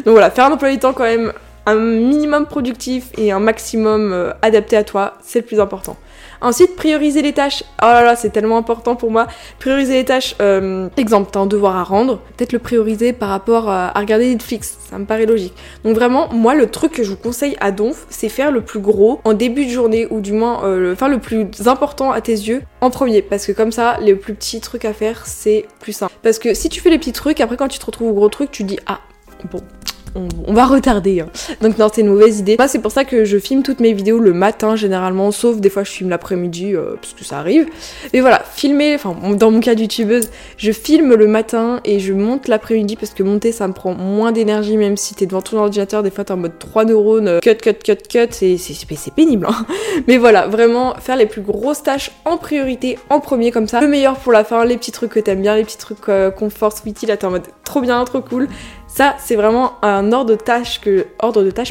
Donc 0.05 0.13
voilà, 0.13 0.31
faire 0.31 0.45
un 0.45 0.51
emploi 0.51 0.71
du 0.71 0.79
temps 0.79 0.93
quand 0.93 1.03
même 1.03 1.33
un 1.65 1.75
minimum 1.75 2.45
productif 2.45 3.11
et 3.17 3.31
un 3.31 3.39
maximum 3.39 4.11
euh, 4.11 4.31
adapté 4.41 4.77
à 4.77 4.83
toi, 4.83 5.15
c'est 5.21 5.39
le 5.39 5.45
plus 5.45 5.59
important. 5.59 5.97
Ensuite, 6.43 6.75
prioriser 6.75 7.21
les 7.21 7.31
tâches. 7.31 7.63
Oh 7.81 7.85
là 7.85 8.03
là, 8.03 8.17
c'est 8.17 8.29
tellement 8.29 8.57
important 8.57 8.97
pour 8.97 9.09
moi. 9.09 9.27
Prioriser 9.59 9.93
les 9.93 10.03
tâches. 10.03 10.35
Euh, 10.41 10.89
exemple, 10.97 11.29
t'as 11.31 11.39
un 11.39 11.45
devoir 11.45 11.77
à 11.77 11.83
rendre. 11.83 12.19
Peut-être 12.35 12.51
le 12.51 12.59
prioriser 12.59 13.13
par 13.13 13.29
rapport 13.29 13.69
à, 13.69 13.93
regarder 13.95 14.27
Netflix. 14.27 14.77
Ça 14.89 14.99
me 14.99 15.05
paraît 15.05 15.25
logique. 15.25 15.53
Donc 15.85 15.95
vraiment, 15.95 16.27
moi, 16.33 16.53
le 16.53 16.67
truc 16.69 16.91
que 16.91 17.03
je 17.03 17.11
vous 17.11 17.15
conseille 17.15 17.55
à 17.61 17.71
Donf, 17.71 18.05
c'est 18.09 18.27
faire 18.27 18.51
le 18.51 18.59
plus 18.59 18.81
gros 18.81 19.21
en 19.23 19.33
début 19.33 19.65
de 19.65 19.71
journée 19.71 20.05
ou 20.09 20.19
du 20.19 20.33
moins, 20.33 20.65
euh, 20.65 20.91
enfin 20.91 21.07
le 21.07 21.19
plus 21.19 21.47
important 21.65 22.11
à 22.11 22.19
tes 22.19 22.33
yeux 22.33 22.61
en 22.81 22.89
premier. 22.89 23.21
Parce 23.21 23.45
que 23.45 23.53
comme 23.53 23.71
ça, 23.71 23.97
les 24.01 24.13
plus 24.13 24.33
petits 24.33 24.59
trucs 24.59 24.83
à 24.83 24.91
faire, 24.91 25.25
c'est 25.25 25.65
plus 25.79 25.93
simple. 25.93 26.13
Parce 26.23 26.39
que 26.39 26.53
si 26.53 26.67
tu 26.67 26.81
fais 26.81 26.89
les 26.89 26.99
petits 26.99 27.13
trucs, 27.13 27.39
après 27.39 27.55
quand 27.55 27.69
tu 27.69 27.79
te 27.79 27.85
retrouves 27.85 28.09
au 28.09 28.13
gros 28.13 28.27
truc, 28.27 28.51
tu 28.51 28.65
dis 28.65 28.79
ah 28.85 28.99
bon 29.49 29.61
on, 30.15 30.53
va 30.53 30.65
retarder. 30.65 31.21
Hein. 31.21 31.27
Donc 31.61 31.77
non, 31.77 31.87
c'est 31.91 32.01
une 32.01 32.07
mauvaise 32.07 32.39
idée. 32.39 32.55
Moi, 32.57 32.67
c'est 32.67 32.79
pour 32.79 32.91
ça 32.91 33.05
que 33.05 33.25
je 33.25 33.37
filme 33.37 33.63
toutes 33.63 33.79
mes 33.79 33.93
vidéos 33.93 34.19
le 34.19 34.33
matin 34.33 34.75
généralement, 34.75 35.31
sauf 35.31 35.57
des 35.57 35.69
fois 35.69 35.83
je 35.83 35.91
filme 35.91 36.09
l'après-midi 36.09 36.75
euh, 36.75 36.95
parce 37.01 37.13
que 37.13 37.23
ça 37.23 37.39
arrive. 37.39 37.67
Mais 38.13 38.19
voilà, 38.19 38.43
filmer, 38.53 38.95
enfin 38.95 39.15
dans 39.35 39.51
mon 39.51 39.59
cas 39.59 39.73
youtubeuse, 39.73 40.29
je 40.57 40.71
filme 40.71 41.15
le 41.15 41.27
matin 41.27 41.79
et 41.85 41.99
je 41.99 42.13
monte 42.13 42.47
l'après-midi 42.47 42.95
parce 42.95 43.13
que 43.13 43.23
monter 43.23 43.51
ça 43.51 43.67
me 43.67 43.73
prend 43.73 43.93
moins 43.93 44.31
d'énergie 44.31 44.77
même 44.77 44.97
si 44.97 45.15
t'es 45.15 45.25
devant 45.25 45.41
ton 45.41 45.57
ordinateur, 45.57 46.03
des 46.03 46.11
fois 46.11 46.23
t'es 46.23 46.33
en 46.33 46.37
mode 46.37 46.57
3 46.59 46.85
neurones, 46.85 47.27
euh, 47.27 47.39
cut, 47.39 47.55
cut, 47.55 47.73
cut, 47.73 47.95
cut, 48.09 48.27
c'est 48.31 49.13
pénible. 49.15 49.47
Hein. 49.49 49.65
Mais 50.07 50.17
voilà, 50.17 50.47
vraiment 50.47 50.95
faire 50.95 51.15
les 51.15 51.25
plus 51.25 51.41
grosses 51.41 51.83
tâches 51.83 52.11
en 52.25 52.37
priorité, 52.37 52.99
en 53.09 53.19
premier 53.19 53.51
comme 53.51 53.67
ça. 53.67 53.81
Le 53.81 53.87
meilleur 53.87 54.17
pour 54.17 54.31
la 54.31 54.43
fin, 54.43 54.63
les 54.65 54.77
petits 54.77 54.91
trucs 54.91 55.11
que 55.11 55.19
t'aimes 55.19 55.41
bien, 55.41 55.55
les 55.55 55.63
petits 55.63 55.77
trucs 55.77 55.97
euh, 56.09 56.31
confort, 56.31 56.73
sweetie, 56.73 57.05
là 57.05 57.17
t'es 57.17 57.25
en 57.25 57.31
mode 57.31 57.47
trop 57.63 57.81
bien, 57.81 58.03
trop 58.05 58.21
cool. 58.21 58.47
Ça, 58.95 59.15
c'est 59.17 59.35
vraiment 59.35 59.73
un 59.81 60.11
ordre 60.11 60.29
de 60.29 60.35
tâche 60.35 60.79
que, 60.79 61.07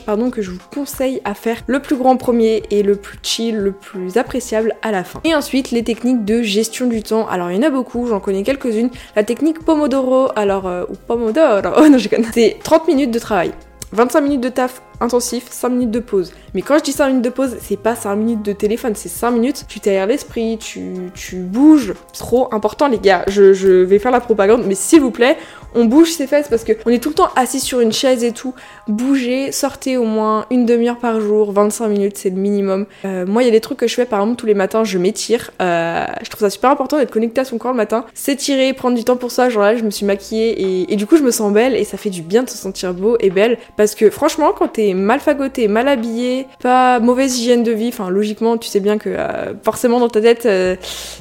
pardon, 0.05 0.31
que 0.31 0.43
je 0.43 0.51
vous 0.51 0.59
conseille 0.75 1.21
à 1.25 1.35
faire 1.35 1.59
le 1.69 1.79
plus 1.79 1.95
grand 1.95 2.17
premier 2.17 2.65
et 2.73 2.83
le 2.83 2.97
plus 2.97 3.17
chill, 3.23 3.57
le 3.57 3.71
plus 3.71 4.17
appréciable 4.17 4.75
à 4.83 4.91
la 4.91 5.05
fin. 5.05 5.21
Et 5.23 5.33
ensuite, 5.33 5.71
les 5.71 5.85
techniques 5.85 6.25
de 6.25 6.43
gestion 6.43 6.89
du 6.89 7.01
temps. 7.05 7.29
Alors, 7.29 7.53
il 7.53 7.57
y 7.57 7.61
en 7.61 7.63
a 7.63 7.71
beaucoup, 7.71 8.09
j'en 8.09 8.19
connais 8.19 8.43
quelques-unes. 8.43 8.91
La 9.15 9.23
technique 9.23 9.65
Pomodoro, 9.65 10.31
alors, 10.35 10.67
euh, 10.67 10.83
ou 10.91 10.95
Pomodoro, 11.07 11.61
oh 11.79 11.89
non, 11.89 11.97
je 11.97 12.09
connais. 12.09 12.27
C'est 12.33 12.57
30 12.61 12.89
minutes 12.89 13.13
de 13.13 13.21
travail. 13.21 13.53
25 13.93 14.21
minutes 14.23 14.41
de 14.41 14.49
taf 14.49 14.83
intensif, 15.01 15.47
5 15.51 15.69
minutes 15.71 15.91
de 15.91 16.01
pause. 16.01 16.33
Mais 16.55 16.63
quand 16.63 16.79
je 16.79 16.85
dis 16.85 16.93
5 16.93 17.09
minutes 17.09 17.25
de 17.25 17.31
pause, 17.31 17.57
c'est 17.61 17.77
pas 17.77 17.95
5 17.95 18.15
minutes 18.17 18.43
de 18.43 18.53
téléphone, 18.53 18.95
c'est 18.95 19.09
5 19.09 19.31
minutes, 19.31 19.65
tu 19.69 19.81
t'aères 19.81 20.07
l'esprit, 20.07 20.59
tu, 20.59 21.11
tu 21.15 21.37
bouges. 21.37 21.95
Trop 22.13 22.49
important 22.53 22.89
les 22.89 22.99
gars, 22.99 23.25
je, 23.29 23.53
je 23.53 23.69
vais 23.69 23.99
faire 23.99 24.13
la 24.13 24.21
propagande, 24.21 24.65
mais 24.67 24.75
s'il 24.75 25.01
vous 25.01 25.11
plaît, 25.11 25.37
on 25.75 25.85
bouge 25.87 26.11
ses 26.11 26.27
fesses 26.27 26.49
parce 26.49 26.65
que 26.65 26.73
on 26.87 26.91
est 26.91 27.03
tout 27.03 27.11
le 27.11 27.15
temps 27.15 27.29
assis 27.37 27.61
sur 27.61 27.81
une 27.81 27.93
chaise 27.93 28.25
et 28.25 28.33
tout. 28.33 28.55
Bougez, 28.89 29.53
sortez 29.53 29.97
au 29.97 30.05
moins 30.05 30.47
une 30.51 30.67
demi-heure 30.67 30.99
par 30.99 31.21
jour, 31.21 31.53
25 31.53 31.89
minutes, 31.89 32.17
c'est 32.17 32.31
le 32.31 32.37
minimum. 32.37 32.87
Euh, 33.05 33.25
moi, 33.27 33.43
il 33.43 33.47
y 33.47 33.49
a 33.49 33.53
des 33.53 33.61
trucs 33.61 33.79
que 33.79 33.87
je 33.87 33.95
fais 33.95 34.05
par 34.05 34.21
exemple 34.21 34.37
tous 34.37 34.47
les 34.47 34.55
matins, 34.55 34.85
je 34.85 34.99
m'étire. 34.99 35.51
Euh, 35.61 36.05
je 36.23 36.31
trouve 36.31 36.41
ça 36.41 36.51
super 36.51 36.71
important 36.71 36.99
d'être 36.99 37.11
connecté 37.11 37.41
à 37.41 37.45
son 37.45 37.59
corps 37.59 37.73
le 37.73 37.77
matin. 37.77 38.05
S'étirer, 38.15 38.73
prendre 38.73 38.97
du 38.97 39.05
temps 39.05 39.17
pour 39.17 39.31
ça. 39.31 39.49
Genre 39.49 39.63
là, 39.63 39.77
je 39.77 39.85
me 39.85 39.91
suis 39.91 40.07
maquillée 40.07 40.61
et, 40.61 40.93
et, 40.93 40.97
du 40.97 41.07
coup, 41.07 41.17
je 41.17 41.23
me 41.23 41.31
sens 41.31 41.53
belle 41.53 41.75
et 41.77 41.85
ça 41.85 41.97
fait 41.97 42.11
du 42.11 42.23
bien 42.23 42.43
de 42.43 42.51
se 42.51 42.57
sentir 42.57 42.93
beau 42.95 43.17
et 43.21 43.31
belle. 43.31 43.59
Parce 43.77 43.95
que 43.95 44.11
franchement, 44.11 44.53
quand 44.57 44.69
t'es 44.69 44.92
mal 44.95 45.21
fagoté, 45.21 45.69
mal 45.69 45.89
habillé, 45.89 46.47
pas 46.61 47.01
mauvaise 47.01 47.39
hygiène 47.39 47.63
de 47.63 47.73
vie, 47.73 47.89
enfin 47.89 48.11
logiquement, 48.11 48.59
tu 48.59 48.69
sais 48.69 48.81
bien 48.81 48.99
que 48.99 49.11
euh, 49.11 49.55
forcément 49.63 50.01
dans 50.01 50.09
ta 50.09 50.21
tête, 50.21 50.49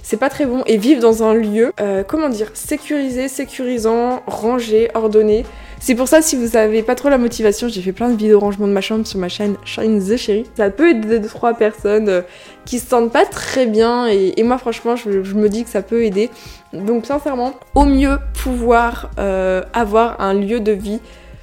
c'est 0.03 0.17
pas 0.17 0.29
très 0.29 0.45
bon. 0.45 0.63
Et 0.65 0.77
vivre 0.77 1.01
dans 1.01 1.23
un 1.23 1.33
lieu, 1.33 1.73
comment 2.07 2.29
dire, 2.29 2.51
sécurisé, 2.53 3.27
sécurisant, 3.27 4.21
rangé, 4.27 4.89
ordonné. 4.93 5.43
C'est 5.83 5.95
pour 5.95 6.07
ça, 6.07 6.21
si 6.21 6.35
vous 6.35 6.57
avez 6.57 6.83
pas 6.83 6.93
trop 6.93 7.09
la 7.09 7.17
motivation, 7.17 7.67
j'ai 7.67 7.81
fait 7.81 7.91
plein 7.91 8.09
de 8.09 8.15
vidéos 8.15 8.39
rangement 8.39 8.67
de 8.67 8.71
ma 8.71 8.81
chambre 8.81 9.07
sur 9.07 9.17
ma 9.17 9.29
chaîne 9.29 9.55
Shine 9.65 9.99
the 9.99 10.15
Cherry. 10.15 10.45
Ça 10.55 10.69
peut 10.69 10.91
aider 10.91 11.17
deux, 11.17 11.27
trois 11.27 11.55
personnes 11.55 12.07
euh, 12.07 12.21
qui 12.65 12.77
se 12.77 12.87
sentent 12.87 13.11
pas 13.11 13.25
très 13.25 13.65
bien 13.65 14.05
et, 14.05 14.43
moi, 14.43 14.59
franchement, 14.59 14.95
je, 14.95 15.09
me 15.09 15.49
dis 15.49 15.63
que 15.63 15.71
ça 15.71 15.81
peut 15.81 16.03
aider. 16.03 16.29
Donc, 16.71 17.07
sincèrement, 17.07 17.55
au 17.73 17.85
mieux 17.85 18.19
pouvoir 18.43 19.09
euh, 19.17 19.63
avoir 19.73 20.21
un 20.21 20.35
lieu 20.35 20.59
de 20.59 20.71
vie 20.71 20.99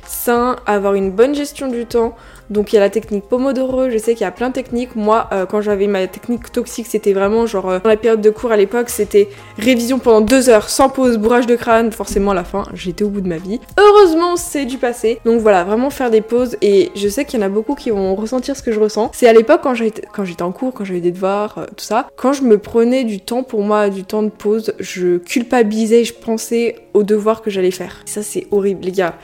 sain, 0.08 0.56
avoir 0.66 0.94
une 0.94 1.10
bonne 1.10 1.34
gestion 1.34 1.68
du 1.68 1.86
temps, 1.86 2.14
donc 2.50 2.72
il 2.72 2.76
y 2.76 2.78
a 2.78 2.80
la 2.80 2.90
technique 2.90 3.24
Pomodoro, 3.24 3.90
je 3.90 3.98
sais 3.98 4.14
qu'il 4.14 4.22
y 4.22 4.26
a 4.26 4.30
plein 4.30 4.48
de 4.48 4.54
techniques. 4.54 4.96
Moi, 4.96 5.28
euh, 5.32 5.44
quand 5.44 5.60
j'avais 5.60 5.86
ma 5.86 6.06
technique 6.06 6.50
toxique, 6.50 6.86
c'était 6.88 7.12
vraiment 7.12 7.46
genre 7.46 7.68
euh, 7.68 7.78
dans 7.82 7.90
la 7.90 7.96
période 7.96 8.20
de 8.20 8.30
cours 8.30 8.52
à 8.52 8.56
l'époque, 8.56 8.88
c'était 8.88 9.28
révision 9.58 9.98
pendant 9.98 10.22
deux 10.22 10.48
heures 10.48 10.68
sans 10.68 10.88
pause, 10.88 11.18
bourrage 11.18 11.46
de 11.46 11.56
crâne. 11.56 11.92
Forcément, 11.92 12.30
à 12.30 12.34
la 12.34 12.44
fin, 12.44 12.64
j'étais 12.72 13.04
au 13.04 13.08
bout 13.08 13.20
de 13.20 13.28
ma 13.28 13.36
vie. 13.36 13.60
Heureusement, 13.78 14.36
c'est 14.36 14.64
du 14.64 14.78
passé. 14.78 15.20
Donc 15.24 15.40
voilà, 15.40 15.64
vraiment 15.64 15.90
faire 15.90 16.10
des 16.10 16.22
pauses. 16.22 16.56
Et 16.62 16.90
je 16.94 17.08
sais 17.08 17.24
qu'il 17.24 17.38
y 17.38 17.42
en 17.42 17.46
a 17.46 17.50
beaucoup 17.50 17.74
qui 17.74 17.90
vont 17.90 18.14
ressentir 18.14 18.56
ce 18.56 18.62
que 18.62 18.72
je 18.72 18.80
ressens. 18.80 19.10
C'est 19.12 19.28
à 19.28 19.32
l'époque 19.32 19.60
quand 19.62 19.74
j'étais 19.74 20.42
en 20.42 20.52
cours, 20.52 20.72
quand 20.72 20.84
j'avais 20.84 21.00
des 21.00 21.12
devoirs, 21.12 21.58
euh, 21.58 21.66
tout 21.76 21.84
ça. 21.84 22.08
Quand 22.16 22.32
je 22.32 22.42
me 22.42 22.56
prenais 22.56 23.04
du 23.04 23.20
temps 23.20 23.42
pour 23.42 23.62
moi, 23.62 23.90
du 23.90 24.04
temps 24.04 24.22
de 24.22 24.30
pause, 24.30 24.72
je 24.78 25.18
culpabilisais, 25.18 26.04
je 26.04 26.14
pensais 26.14 26.76
aux 26.94 27.02
devoirs 27.02 27.42
que 27.42 27.50
j'allais 27.50 27.70
faire. 27.70 28.00
Ça, 28.06 28.22
c'est 28.22 28.46
horrible, 28.50 28.86
les 28.86 28.92
gars 28.92 29.14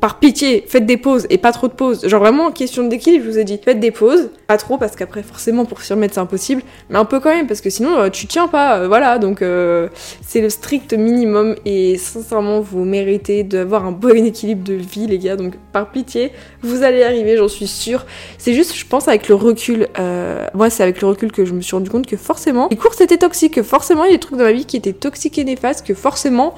par 0.00 0.18
pitié, 0.18 0.64
faites 0.66 0.86
des 0.86 0.96
pauses 0.96 1.26
et 1.28 1.36
pas 1.36 1.52
trop 1.52 1.68
de 1.68 1.74
pauses. 1.74 2.06
Genre 2.06 2.20
vraiment, 2.20 2.50
question 2.50 2.86
d'équilibre, 2.86 3.24
je 3.26 3.30
vous 3.30 3.38
ai 3.38 3.44
dit, 3.44 3.60
faites 3.62 3.80
des 3.80 3.90
pauses, 3.90 4.30
pas 4.46 4.56
trop 4.56 4.78
parce 4.78 4.96
qu'après 4.96 5.22
forcément 5.22 5.66
pour 5.66 5.82
surmettre 5.82 6.14
c'est 6.14 6.20
impossible, 6.20 6.62
mais 6.88 6.98
un 6.98 7.04
peu 7.04 7.20
quand 7.20 7.28
même 7.28 7.46
parce 7.46 7.60
que 7.60 7.68
sinon 7.68 7.98
euh, 7.98 8.08
tu 8.08 8.26
tiens 8.26 8.48
pas, 8.48 8.78
euh, 8.78 8.88
voilà. 8.88 9.18
Donc 9.18 9.42
euh, 9.42 9.88
c'est 10.26 10.40
le 10.40 10.48
strict 10.48 10.94
minimum 10.94 11.54
et 11.66 11.98
sincèrement 11.98 12.60
vous 12.60 12.84
méritez 12.84 13.42
d'avoir 13.42 13.84
un 13.84 13.92
bon 13.92 14.08
équilibre 14.24 14.64
de 14.64 14.74
vie 14.74 15.06
les 15.06 15.18
gars. 15.18 15.36
Donc 15.36 15.54
par 15.72 15.90
pitié, 15.90 16.32
vous 16.62 16.82
allez 16.82 17.02
arriver, 17.02 17.36
j'en 17.36 17.48
suis 17.48 17.66
sûre. 17.66 18.06
C'est 18.38 18.54
juste, 18.54 18.74
je 18.74 18.86
pense 18.86 19.06
avec 19.06 19.28
le 19.28 19.34
recul, 19.34 19.86
moi 20.54 20.70
c'est 20.70 20.82
avec 20.82 21.02
le 21.02 21.08
recul 21.08 21.30
que 21.30 21.44
je 21.44 21.52
me 21.52 21.60
suis 21.60 21.76
rendu 21.76 21.90
compte 21.90 22.06
que 22.06 22.16
forcément 22.16 22.68
les 22.70 22.76
cours 22.76 22.94
c'était 22.94 23.18
toxique, 23.18 23.54
que 23.54 23.62
forcément 23.62 24.04
il 24.04 24.12
y 24.12 24.14
a 24.14 24.16
des 24.16 24.20
trucs 24.20 24.38
dans 24.38 24.44
ma 24.44 24.52
vie 24.52 24.64
qui 24.64 24.78
étaient 24.78 24.94
toxiques 24.94 25.38
et 25.38 25.44
néfastes, 25.44 25.86
que 25.86 25.94
forcément 25.94 26.54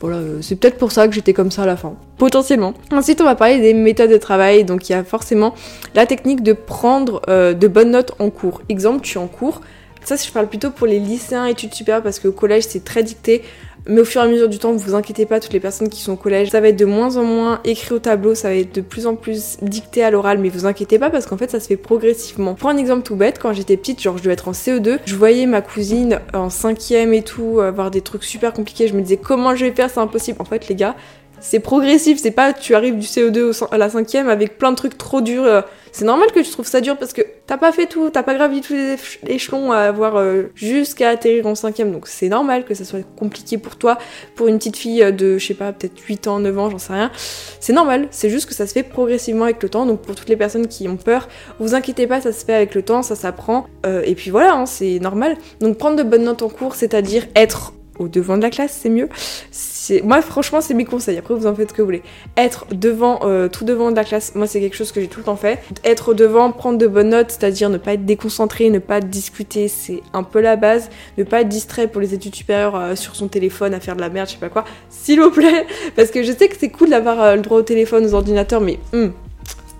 voilà, 0.00 0.16
euh, 0.18 0.42
c'est 0.42 0.56
peut-être 0.56 0.76
pour 0.76 0.92
ça 0.92 1.08
que 1.08 1.14
j'étais 1.14 1.32
comme 1.32 1.50
ça 1.50 1.62
à 1.62 1.66
la 1.66 1.76
fin. 1.76 1.94
Potentiellement. 2.18 2.74
Ensuite, 2.92 3.20
on 3.20 3.24
va 3.24 3.34
parler 3.34 3.60
des 3.60 3.72
méthodes 3.72 4.10
de 4.10 4.18
travail. 4.18 4.64
Donc, 4.64 4.88
il 4.88 4.92
y 4.92 4.94
a 4.94 5.02
forcément 5.04 5.54
la 5.94 6.04
technique 6.06 6.42
de 6.42 6.52
prendre 6.52 7.22
euh, 7.28 7.54
de 7.54 7.66
bonnes 7.66 7.92
notes 7.92 8.12
en 8.18 8.28
cours. 8.28 8.60
Exemple, 8.68 9.00
tu 9.02 9.16
es 9.16 9.20
en 9.20 9.26
cours. 9.26 9.62
Ça, 10.04 10.16
je 10.16 10.30
parle 10.30 10.48
plutôt 10.48 10.70
pour 10.70 10.86
les 10.86 11.00
lycéens, 11.00 11.46
études 11.46 11.74
supérieures, 11.74 12.02
parce 12.02 12.20
qu'au 12.20 12.32
collège, 12.32 12.64
c'est 12.68 12.84
très 12.84 13.02
dicté. 13.02 13.42
Mais 13.88 14.00
au 14.00 14.04
fur 14.04 14.20
et 14.20 14.24
à 14.24 14.28
mesure 14.28 14.48
du 14.48 14.58
temps, 14.58 14.72
vous 14.72 14.94
inquiétez 14.94 15.26
pas, 15.26 15.38
toutes 15.38 15.52
les 15.52 15.60
personnes 15.60 15.88
qui 15.88 16.00
sont 16.00 16.12
au 16.12 16.16
collège, 16.16 16.50
ça 16.50 16.60
va 16.60 16.68
être 16.68 16.76
de 16.76 16.84
moins 16.84 17.16
en 17.16 17.24
moins 17.24 17.60
écrit 17.64 17.94
au 17.94 17.98
tableau, 17.98 18.34
ça 18.34 18.48
va 18.48 18.54
être 18.54 18.74
de 18.74 18.80
plus 18.80 19.06
en 19.06 19.14
plus 19.14 19.58
dicté 19.62 20.02
à 20.02 20.10
l'oral, 20.10 20.38
mais 20.38 20.48
vous 20.48 20.66
inquiétez 20.66 20.98
pas 20.98 21.10
parce 21.10 21.26
qu'en 21.26 21.36
fait 21.36 21.50
ça 21.50 21.60
se 21.60 21.68
fait 21.68 21.76
progressivement. 21.76 22.54
Pour 22.54 22.68
un 22.68 22.76
exemple 22.76 23.02
tout 23.02 23.16
bête, 23.16 23.38
quand 23.38 23.52
j'étais 23.52 23.76
petite, 23.76 24.02
genre 24.02 24.18
je 24.18 24.22
devais 24.22 24.34
être 24.34 24.48
en 24.48 24.52
CE2, 24.52 24.98
je 25.04 25.14
voyais 25.14 25.46
ma 25.46 25.60
cousine 25.60 26.20
en 26.34 26.50
cinquième 26.50 27.14
et 27.14 27.22
tout, 27.22 27.60
avoir 27.60 27.90
des 27.90 28.00
trucs 28.00 28.24
super 28.24 28.52
compliqués, 28.52 28.88
je 28.88 28.94
me 28.94 29.02
disais 29.02 29.18
comment 29.18 29.54
je 29.54 29.64
vais 29.64 29.72
faire, 29.72 29.88
c'est 29.88 30.00
impossible. 30.00 30.40
En 30.40 30.44
fait 30.44 30.68
les 30.68 30.74
gars, 30.74 30.96
c'est 31.40 31.60
progressif, 31.60 32.18
c'est 32.20 32.30
pas 32.30 32.52
tu 32.52 32.74
arrives 32.74 32.98
du 32.98 33.06
CO2 33.06 33.66
à 33.70 33.78
la 33.78 33.90
cinquième 33.90 34.28
avec 34.28 34.58
plein 34.58 34.70
de 34.70 34.76
trucs 34.76 34.98
trop 34.98 35.20
durs. 35.20 35.44
Euh, 35.44 35.60
c'est 35.92 36.04
normal 36.04 36.30
que 36.30 36.40
tu 36.40 36.50
trouves 36.50 36.66
ça 36.66 36.82
dur 36.82 36.98
parce 36.98 37.14
que 37.14 37.22
t'as 37.46 37.56
pas 37.56 37.72
fait 37.72 37.86
tout, 37.86 38.10
t'as 38.10 38.22
pas 38.22 38.34
gravi 38.34 38.60
tous 38.60 38.74
les 38.74 38.96
échelons 39.28 39.72
à 39.72 39.78
avoir 39.78 40.16
euh, 40.16 40.50
jusqu'à 40.54 41.08
atterrir 41.08 41.46
en 41.46 41.54
cinquième. 41.54 41.90
Donc 41.90 42.06
c'est 42.06 42.28
normal 42.28 42.64
que 42.64 42.74
ça 42.74 42.84
soit 42.84 43.00
compliqué 43.16 43.56
pour 43.56 43.76
toi, 43.76 43.96
pour 44.34 44.48
une 44.48 44.58
petite 44.58 44.76
fille 44.76 45.10
de, 45.12 45.38
je 45.38 45.46
sais 45.46 45.54
pas, 45.54 45.72
peut-être 45.72 45.98
8 45.98 46.26
ans, 46.26 46.38
9 46.38 46.58
ans, 46.58 46.68
j'en 46.68 46.78
sais 46.78 46.92
rien. 46.92 47.10
C'est 47.60 47.72
normal, 47.72 48.08
c'est 48.10 48.28
juste 48.28 48.46
que 48.46 48.54
ça 48.54 48.66
se 48.66 48.74
fait 48.74 48.82
progressivement 48.82 49.44
avec 49.44 49.62
le 49.62 49.70
temps. 49.70 49.86
Donc 49.86 50.02
pour 50.02 50.14
toutes 50.14 50.28
les 50.28 50.36
personnes 50.36 50.68
qui 50.68 50.86
ont 50.86 50.96
peur, 50.96 51.28
vous 51.60 51.74
inquiétez 51.74 52.06
pas, 52.06 52.20
ça 52.20 52.32
se 52.32 52.44
fait 52.44 52.54
avec 52.54 52.74
le 52.74 52.82
temps, 52.82 53.02
ça 53.02 53.14
s'apprend. 53.14 53.66
Euh, 53.86 54.02
et 54.04 54.14
puis 54.14 54.30
voilà, 54.30 54.54
hein, 54.54 54.66
c'est 54.66 54.98
normal. 54.98 55.36
Donc 55.60 55.78
prendre 55.78 55.96
de 55.96 56.02
bonnes 56.02 56.24
notes 56.24 56.42
en 56.42 56.50
cours, 56.50 56.74
c'est-à-dire 56.74 57.26
être 57.34 57.72
au 57.98 58.08
devant 58.08 58.36
de 58.36 58.42
la 58.42 58.50
classe, 58.50 58.78
c'est 58.80 58.90
mieux. 58.90 59.08
Moi, 60.02 60.20
franchement, 60.22 60.60
c'est 60.60 60.74
mes 60.74 60.84
conseils. 60.84 61.16
Après, 61.16 61.34
vous 61.34 61.46
en 61.46 61.54
faites 61.54 61.70
ce 61.70 61.74
que 61.74 61.82
vous 61.82 61.86
voulez. 61.86 62.02
Être 62.36 62.66
devant, 62.72 63.20
euh, 63.22 63.48
tout 63.48 63.64
devant 63.64 63.90
de 63.90 63.96
la 63.96 64.04
classe, 64.04 64.34
moi, 64.34 64.46
c'est 64.46 64.60
quelque 64.60 64.76
chose 64.76 64.92
que 64.92 65.00
j'ai 65.00 65.08
tout 65.08 65.20
le 65.20 65.24
temps 65.24 65.36
fait. 65.36 65.60
Être 65.84 66.14
devant, 66.14 66.50
prendre 66.52 66.78
de 66.78 66.86
bonnes 66.86 67.10
notes, 67.10 67.30
c'est-à-dire 67.30 67.70
ne 67.70 67.78
pas 67.78 67.94
être 67.94 68.04
déconcentré, 68.04 68.70
ne 68.70 68.78
pas 68.78 69.00
discuter, 69.00 69.68
c'est 69.68 70.02
un 70.12 70.22
peu 70.22 70.40
la 70.40 70.56
base. 70.56 70.90
Ne 71.18 71.24
pas 71.24 71.42
être 71.42 71.48
distrait 71.48 71.88
pour 71.88 72.00
les 72.00 72.14
études 72.14 72.34
supérieures 72.34 72.76
euh, 72.76 72.96
sur 72.96 73.14
son 73.16 73.28
téléphone 73.28 73.74
à 73.74 73.80
faire 73.80 73.96
de 73.96 74.00
la 74.00 74.08
merde, 74.08 74.28
je 74.28 74.34
sais 74.34 74.40
pas 74.40 74.48
quoi. 74.48 74.64
S'il 74.90 75.20
vous 75.20 75.30
plaît, 75.30 75.66
parce 75.96 76.10
que 76.10 76.22
je 76.22 76.32
sais 76.32 76.48
que 76.48 76.56
c'est 76.58 76.70
cool 76.70 76.90
d'avoir 76.90 77.22
euh, 77.22 77.36
le 77.36 77.42
droit 77.42 77.58
au 77.58 77.62
téléphone, 77.62 78.04
aux 78.04 78.14
ordinateurs, 78.14 78.60
mais 78.60 78.78
hmm, 78.92 79.08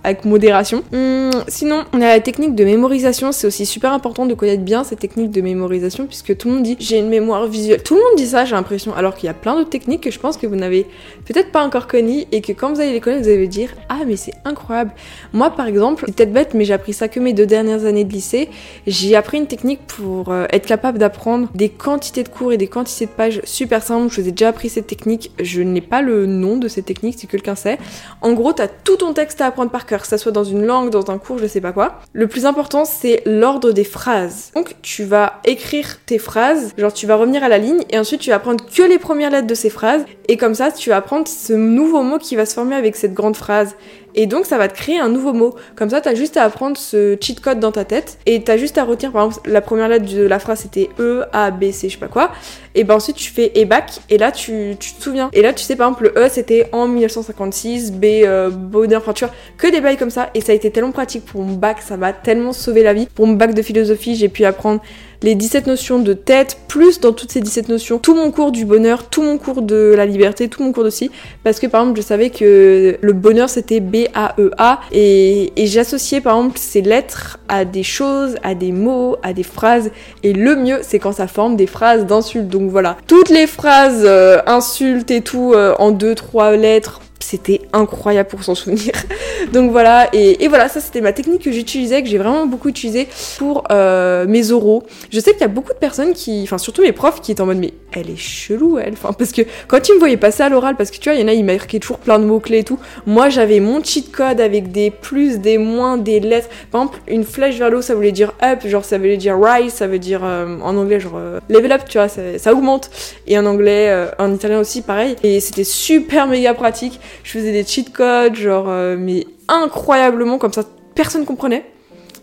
avec 0.06 0.24
modération. 0.24 0.84
Hum, 0.92 1.30
sinon, 1.48 1.84
on 1.92 2.00
a 2.00 2.06
la 2.06 2.20
technique 2.20 2.54
de 2.54 2.64
mémorisation. 2.64 3.32
C'est 3.32 3.48
aussi 3.48 3.66
super 3.66 3.92
important 3.92 4.24
de 4.24 4.34
connaître 4.34 4.62
bien 4.62 4.84
cette 4.84 5.00
technique 5.00 5.32
de 5.32 5.40
mémorisation 5.40 6.06
puisque 6.06 6.36
tout 6.36 6.46
le 6.48 6.54
monde 6.54 6.62
dit 6.62 6.76
j'ai 6.78 6.98
une 6.98 7.08
mémoire 7.08 7.48
visuelle. 7.48 7.82
Tout 7.82 7.94
le 7.94 8.00
monde 8.00 8.16
dit 8.16 8.28
ça, 8.28 8.44
j'ai 8.44 8.54
l'impression. 8.54 8.94
Alors 8.94 9.16
qu'il 9.16 9.26
y 9.26 9.30
a 9.30 9.34
plein 9.34 9.56
d'autres 9.56 9.68
techniques 9.68 10.02
que 10.02 10.12
je 10.12 10.20
pense 10.20 10.36
que 10.36 10.46
vous 10.46 10.54
n'avez 10.54 10.86
peut-être 11.24 11.50
pas 11.50 11.64
encore 11.64 11.88
connues 11.88 12.24
et 12.30 12.40
que 12.40 12.52
quand 12.52 12.72
vous 12.72 12.80
allez 12.80 12.92
les 12.92 13.00
connaître, 13.00 13.24
vous 13.24 13.30
allez 13.30 13.48
dire 13.48 13.70
ah 13.88 13.98
mais 14.06 14.14
c'est 14.14 14.34
incroyable. 14.44 14.92
Moi 15.32 15.50
par 15.50 15.66
exemple, 15.66 16.04
c'est 16.06 16.14
peut-être 16.14 16.32
bête 16.32 16.54
mais 16.54 16.64
j'ai 16.64 16.74
appris 16.74 16.92
ça 16.92 17.08
que 17.08 17.18
mes 17.18 17.32
deux 17.32 17.46
dernières 17.46 17.84
années 17.84 18.04
de 18.04 18.12
lycée. 18.12 18.48
J'ai 18.86 19.16
appris 19.16 19.38
une 19.38 19.48
technique 19.48 19.80
pour 19.88 20.30
euh, 20.30 20.46
être 20.50 20.66
capable 20.66 20.98
d'apprendre 20.98 21.48
des 21.56 21.68
quantités 21.68 22.22
de 22.22 22.28
cours 22.28 22.52
et 22.52 22.56
des 22.58 22.68
quantités 22.68 23.06
de 23.06 23.10
pages 23.10 23.40
super 23.42 23.82
simples. 23.82 24.14
Je 24.14 24.20
vous 24.20 24.28
ai 24.28 24.30
déjà 24.30 24.50
appris 24.50 24.68
cette 24.68 24.86
technique. 24.86 25.32
Je 25.42 25.62
n'ai 25.62 25.80
pas 25.80 26.00
le 26.00 26.26
nom 26.26 26.58
de 26.58 26.68
cette 26.68 26.84
technique 26.84 27.18
si 27.18 27.26
quelqu'un 27.26 27.56
sait. 27.56 27.78
En 28.20 28.34
gros, 28.34 28.52
t'as 28.52 28.68
tout 28.68 28.96
ton 28.96 29.12
texte 29.12 29.40
à 29.40 29.46
apprendre 29.46 29.72
par 29.72 29.84
cœur 29.84 29.95
que 30.02 30.08
ça 30.08 30.18
soit 30.18 30.32
dans 30.32 30.44
une 30.44 30.64
langue, 30.64 30.90
dans 30.90 31.10
un 31.10 31.18
cours, 31.18 31.38
je 31.38 31.46
sais 31.46 31.60
pas 31.60 31.72
quoi. 31.72 32.00
Le 32.12 32.26
plus 32.26 32.46
important, 32.46 32.84
c'est 32.84 33.22
l'ordre 33.26 33.72
des 33.72 33.84
phrases. 33.84 34.50
Donc, 34.54 34.74
tu 34.82 35.04
vas 35.04 35.40
écrire 35.44 35.98
tes 36.06 36.18
phrases, 36.18 36.72
genre 36.78 36.92
tu 36.92 37.06
vas 37.06 37.16
revenir 37.16 37.42
à 37.44 37.48
la 37.48 37.58
ligne, 37.58 37.82
et 37.90 37.98
ensuite 37.98 38.20
tu 38.20 38.30
vas 38.30 38.38
prendre 38.38 38.64
que 38.64 38.82
les 38.82 38.98
premières 38.98 39.30
lettres 39.30 39.46
de 39.46 39.54
ces 39.54 39.70
phrases, 39.70 40.04
et 40.28 40.36
comme 40.36 40.54
ça, 40.54 40.70
tu 40.72 40.90
vas 40.90 41.00
prendre 41.00 41.28
ce 41.28 41.52
nouveau 41.52 42.02
mot 42.02 42.18
qui 42.18 42.36
va 42.36 42.46
se 42.46 42.54
former 42.54 42.76
avec 42.76 42.96
cette 42.96 43.14
grande 43.14 43.36
phrase. 43.36 43.76
Et 44.16 44.26
donc 44.26 44.46
ça 44.46 44.56
va 44.56 44.68
te 44.68 44.74
créer 44.74 44.98
un 44.98 45.10
nouveau 45.10 45.34
mot. 45.34 45.54
Comme 45.76 45.90
ça, 45.90 46.00
t'as 46.00 46.14
juste 46.14 46.38
à 46.38 46.42
apprendre 46.42 46.76
ce 46.78 47.16
cheat 47.20 47.40
code 47.40 47.60
dans 47.60 47.70
ta 47.70 47.84
tête 47.84 48.18
et 48.24 48.42
t'as 48.42 48.56
juste 48.56 48.78
à 48.78 48.84
retenir, 48.84 49.12
par 49.12 49.26
exemple, 49.26 49.50
la 49.50 49.60
première 49.60 49.88
lettre 49.88 50.12
de 50.12 50.22
la 50.22 50.38
phrase 50.38 50.60
c'était 50.60 50.88
E, 50.98 51.24
A, 51.32 51.50
B, 51.50 51.70
C, 51.70 51.88
je 51.88 51.94
sais 51.94 52.00
pas 52.00 52.08
quoi. 52.08 52.32
Et 52.74 52.84
ben 52.84 52.94
ensuite 52.94 53.16
tu 53.16 53.30
fais 53.30 53.52
E 53.56 53.64
back 53.64 54.00
et 54.10 54.18
là 54.18 54.32
tu, 54.32 54.76
tu, 54.80 54.94
te 54.94 55.02
souviens. 55.02 55.30
Et 55.32 55.42
là 55.42 55.52
tu 55.52 55.64
sais 55.64 55.76
par 55.76 55.88
exemple 55.88 56.12
le 56.14 56.26
E 56.26 56.28
c'était 56.30 56.68
en 56.72 56.88
1956, 56.88 57.92
B 57.92 58.04
euh, 58.04 58.50
bonheur, 58.50 59.02
enfin 59.02 59.12
tu 59.12 59.24
vois, 59.24 59.34
que 59.58 59.70
des 59.70 59.80
bails 59.80 59.96
comme 59.96 60.10
ça. 60.10 60.30
Et 60.34 60.40
ça 60.40 60.52
a 60.52 60.54
été 60.54 60.70
tellement 60.70 60.92
pratique 60.92 61.24
pour 61.24 61.42
mon 61.42 61.54
bac, 61.54 61.78
ça 61.80 61.96
m'a 61.96 62.12
tellement 62.12 62.52
sauvé 62.52 62.82
la 62.82 62.94
vie. 62.94 63.06
Pour 63.14 63.26
mon 63.26 63.34
bac 63.34 63.54
de 63.54 63.62
philosophie, 63.62 64.16
j'ai 64.16 64.28
pu 64.28 64.44
apprendre 64.44 64.80
les 65.22 65.34
17 65.34 65.66
notions 65.66 65.98
de 65.98 66.12
tête, 66.12 66.58
plus 66.68 67.00
dans 67.00 67.12
toutes 67.12 67.32
ces 67.32 67.40
17 67.40 67.68
notions, 67.68 67.98
tout 67.98 68.14
mon 68.14 68.30
cours 68.30 68.52
du 68.52 68.64
bonheur, 68.64 69.08
tout 69.08 69.22
mon 69.22 69.38
cours 69.38 69.62
de 69.62 69.94
la 69.96 70.06
liberté, 70.06 70.48
tout 70.48 70.62
mon 70.62 70.72
cours 70.72 70.84
de 70.84 70.90
si. 70.90 71.10
Parce 71.44 71.60
que 71.60 71.66
par 71.66 71.82
exemple, 71.82 72.00
je 72.00 72.06
savais 72.06 72.30
que 72.30 72.98
le 73.00 73.12
bonheur 73.12 73.48
c'était 73.48 73.80
B-A-E-A 73.80 74.80
e 74.92 74.96
et, 74.96 75.66
j'associais 75.66 76.20
par 76.20 76.36
exemple 76.36 76.58
ces 76.58 76.82
lettres 76.82 77.38
à 77.48 77.64
des 77.64 77.82
choses, 77.82 78.36
à 78.42 78.54
des 78.54 78.72
mots, 78.72 79.16
à 79.22 79.32
des 79.32 79.42
phrases. 79.42 79.90
Et 80.22 80.32
le 80.32 80.56
mieux, 80.56 80.78
c'est 80.82 80.98
quand 80.98 81.12
ça 81.12 81.26
forme 81.26 81.56
des 81.56 81.66
phrases 81.66 82.06
d'insultes. 82.06 82.48
Donc 82.48 82.70
voilà, 82.70 82.96
toutes 83.06 83.28
les 83.28 83.46
phrases 83.46 84.02
euh, 84.04 84.38
insultes 84.46 85.10
et 85.10 85.20
tout 85.20 85.52
euh, 85.54 85.74
en 85.78 85.90
deux, 85.90 86.14
trois 86.14 86.56
lettres 86.56 87.00
c'était 87.26 87.60
incroyable 87.72 88.28
pour 88.28 88.44
s'en 88.44 88.54
souvenir. 88.54 88.92
Donc 89.52 89.72
voilà, 89.72 90.08
et, 90.12 90.46
voilà, 90.46 90.68
ça 90.68 90.80
c'était 90.80 91.00
ma 91.00 91.12
technique 91.12 91.42
que 91.42 91.50
j'utilisais, 91.50 92.02
que 92.02 92.08
j'ai 92.08 92.18
vraiment 92.18 92.46
beaucoup 92.46 92.68
utilisé 92.68 93.08
pour 93.38 93.64
euh, 93.72 94.26
mes 94.28 94.52
oraux. 94.52 94.84
Je 95.10 95.18
sais 95.18 95.32
qu'il 95.32 95.40
y 95.40 95.44
a 95.44 95.48
beaucoup 95.48 95.72
de 95.72 95.78
personnes 95.78 96.12
qui, 96.12 96.42
enfin 96.44 96.58
surtout 96.58 96.82
mes 96.82 96.92
profs 96.92 97.20
qui 97.20 97.32
étaient 97.32 97.40
en 97.40 97.46
mode 97.46 97.58
mais 97.58 97.74
elle 97.92 98.10
est 98.10 98.16
chelou 98.16 98.78
elle, 98.78 98.92
enfin 98.92 99.12
parce 99.12 99.32
que 99.32 99.42
quand 99.66 99.88
ils 99.88 99.94
me 99.94 99.98
voyaient 99.98 100.16
passer 100.16 100.44
à 100.44 100.48
l'oral, 100.48 100.76
parce 100.76 100.90
que 100.90 100.98
tu 100.98 101.08
vois, 101.08 101.18
il 101.18 101.20
y 101.20 101.24
en 101.24 101.28
a, 101.28 101.32
ils 101.32 101.44
marquaient 101.44 101.80
toujours 101.80 101.98
plein 101.98 102.20
de 102.20 102.24
mots-clés 102.24 102.58
et 102.58 102.64
tout. 102.64 102.78
Moi 103.06 103.28
j'avais 103.28 103.58
mon 103.58 103.82
cheat 103.82 104.12
code 104.12 104.40
avec 104.40 104.70
des 104.70 104.92
plus, 104.92 105.38
des 105.38 105.58
moins, 105.58 105.96
des 105.96 106.20
lettres. 106.20 106.48
Par 106.70 106.82
exemple, 106.82 107.00
une 107.08 107.24
flèche 107.24 107.56
vers 107.56 107.70
le 107.70 107.78
haut 107.78 107.82
ça 107.82 107.96
voulait 107.96 108.12
dire 108.12 108.34
up, 108.42 108.64
genre 108.64 108.84
ça 108.84 108.98
voulait 108.98 109.16
dire 109.16 109.36
rise, 109.40 109.72
ça 109.72 109.88
veut 109.88 109.98
dire 109.98 110.20
euh, 110.22 110.58
en 110.62 110.76
anglais 110.76 111.00
genre 111.00 111.16
euh, 111.16 111.40
level 111.48 111.72
up, 111.72 111.82
tu 111.88 111.98
vois, 111.98 112.08
ça, 112.08 112.38
ça, 112.38 112.52
augmente. 112.52 112.88
Et 113.26 113.36
en 113.36 113.46
anglais, 113.46 114.06
en 114.20 114.32
italien 114.32 114.60
aussi 114.60 114.82
pareil. 114.82 115.16
Et 115.24 115.40
c'était 115.40 115.64
super 115.64 116.28
méga 116.28 116.54
pratique 116.54 117.00
je 117.22 117.32
faisais 117.32 117.52
des 117.52 117.64
cheat 117.64 117.92
codes, 117.92 118.34
genre, 118.34 118.66
euh, 118.68 118.96
mais 118.98 119.26
incroyablement, 119.48 120.38
comme 120.38 120.52
ça, 120.52 120.64
personne 120.94 121.24
comprenait. 121.24 121.64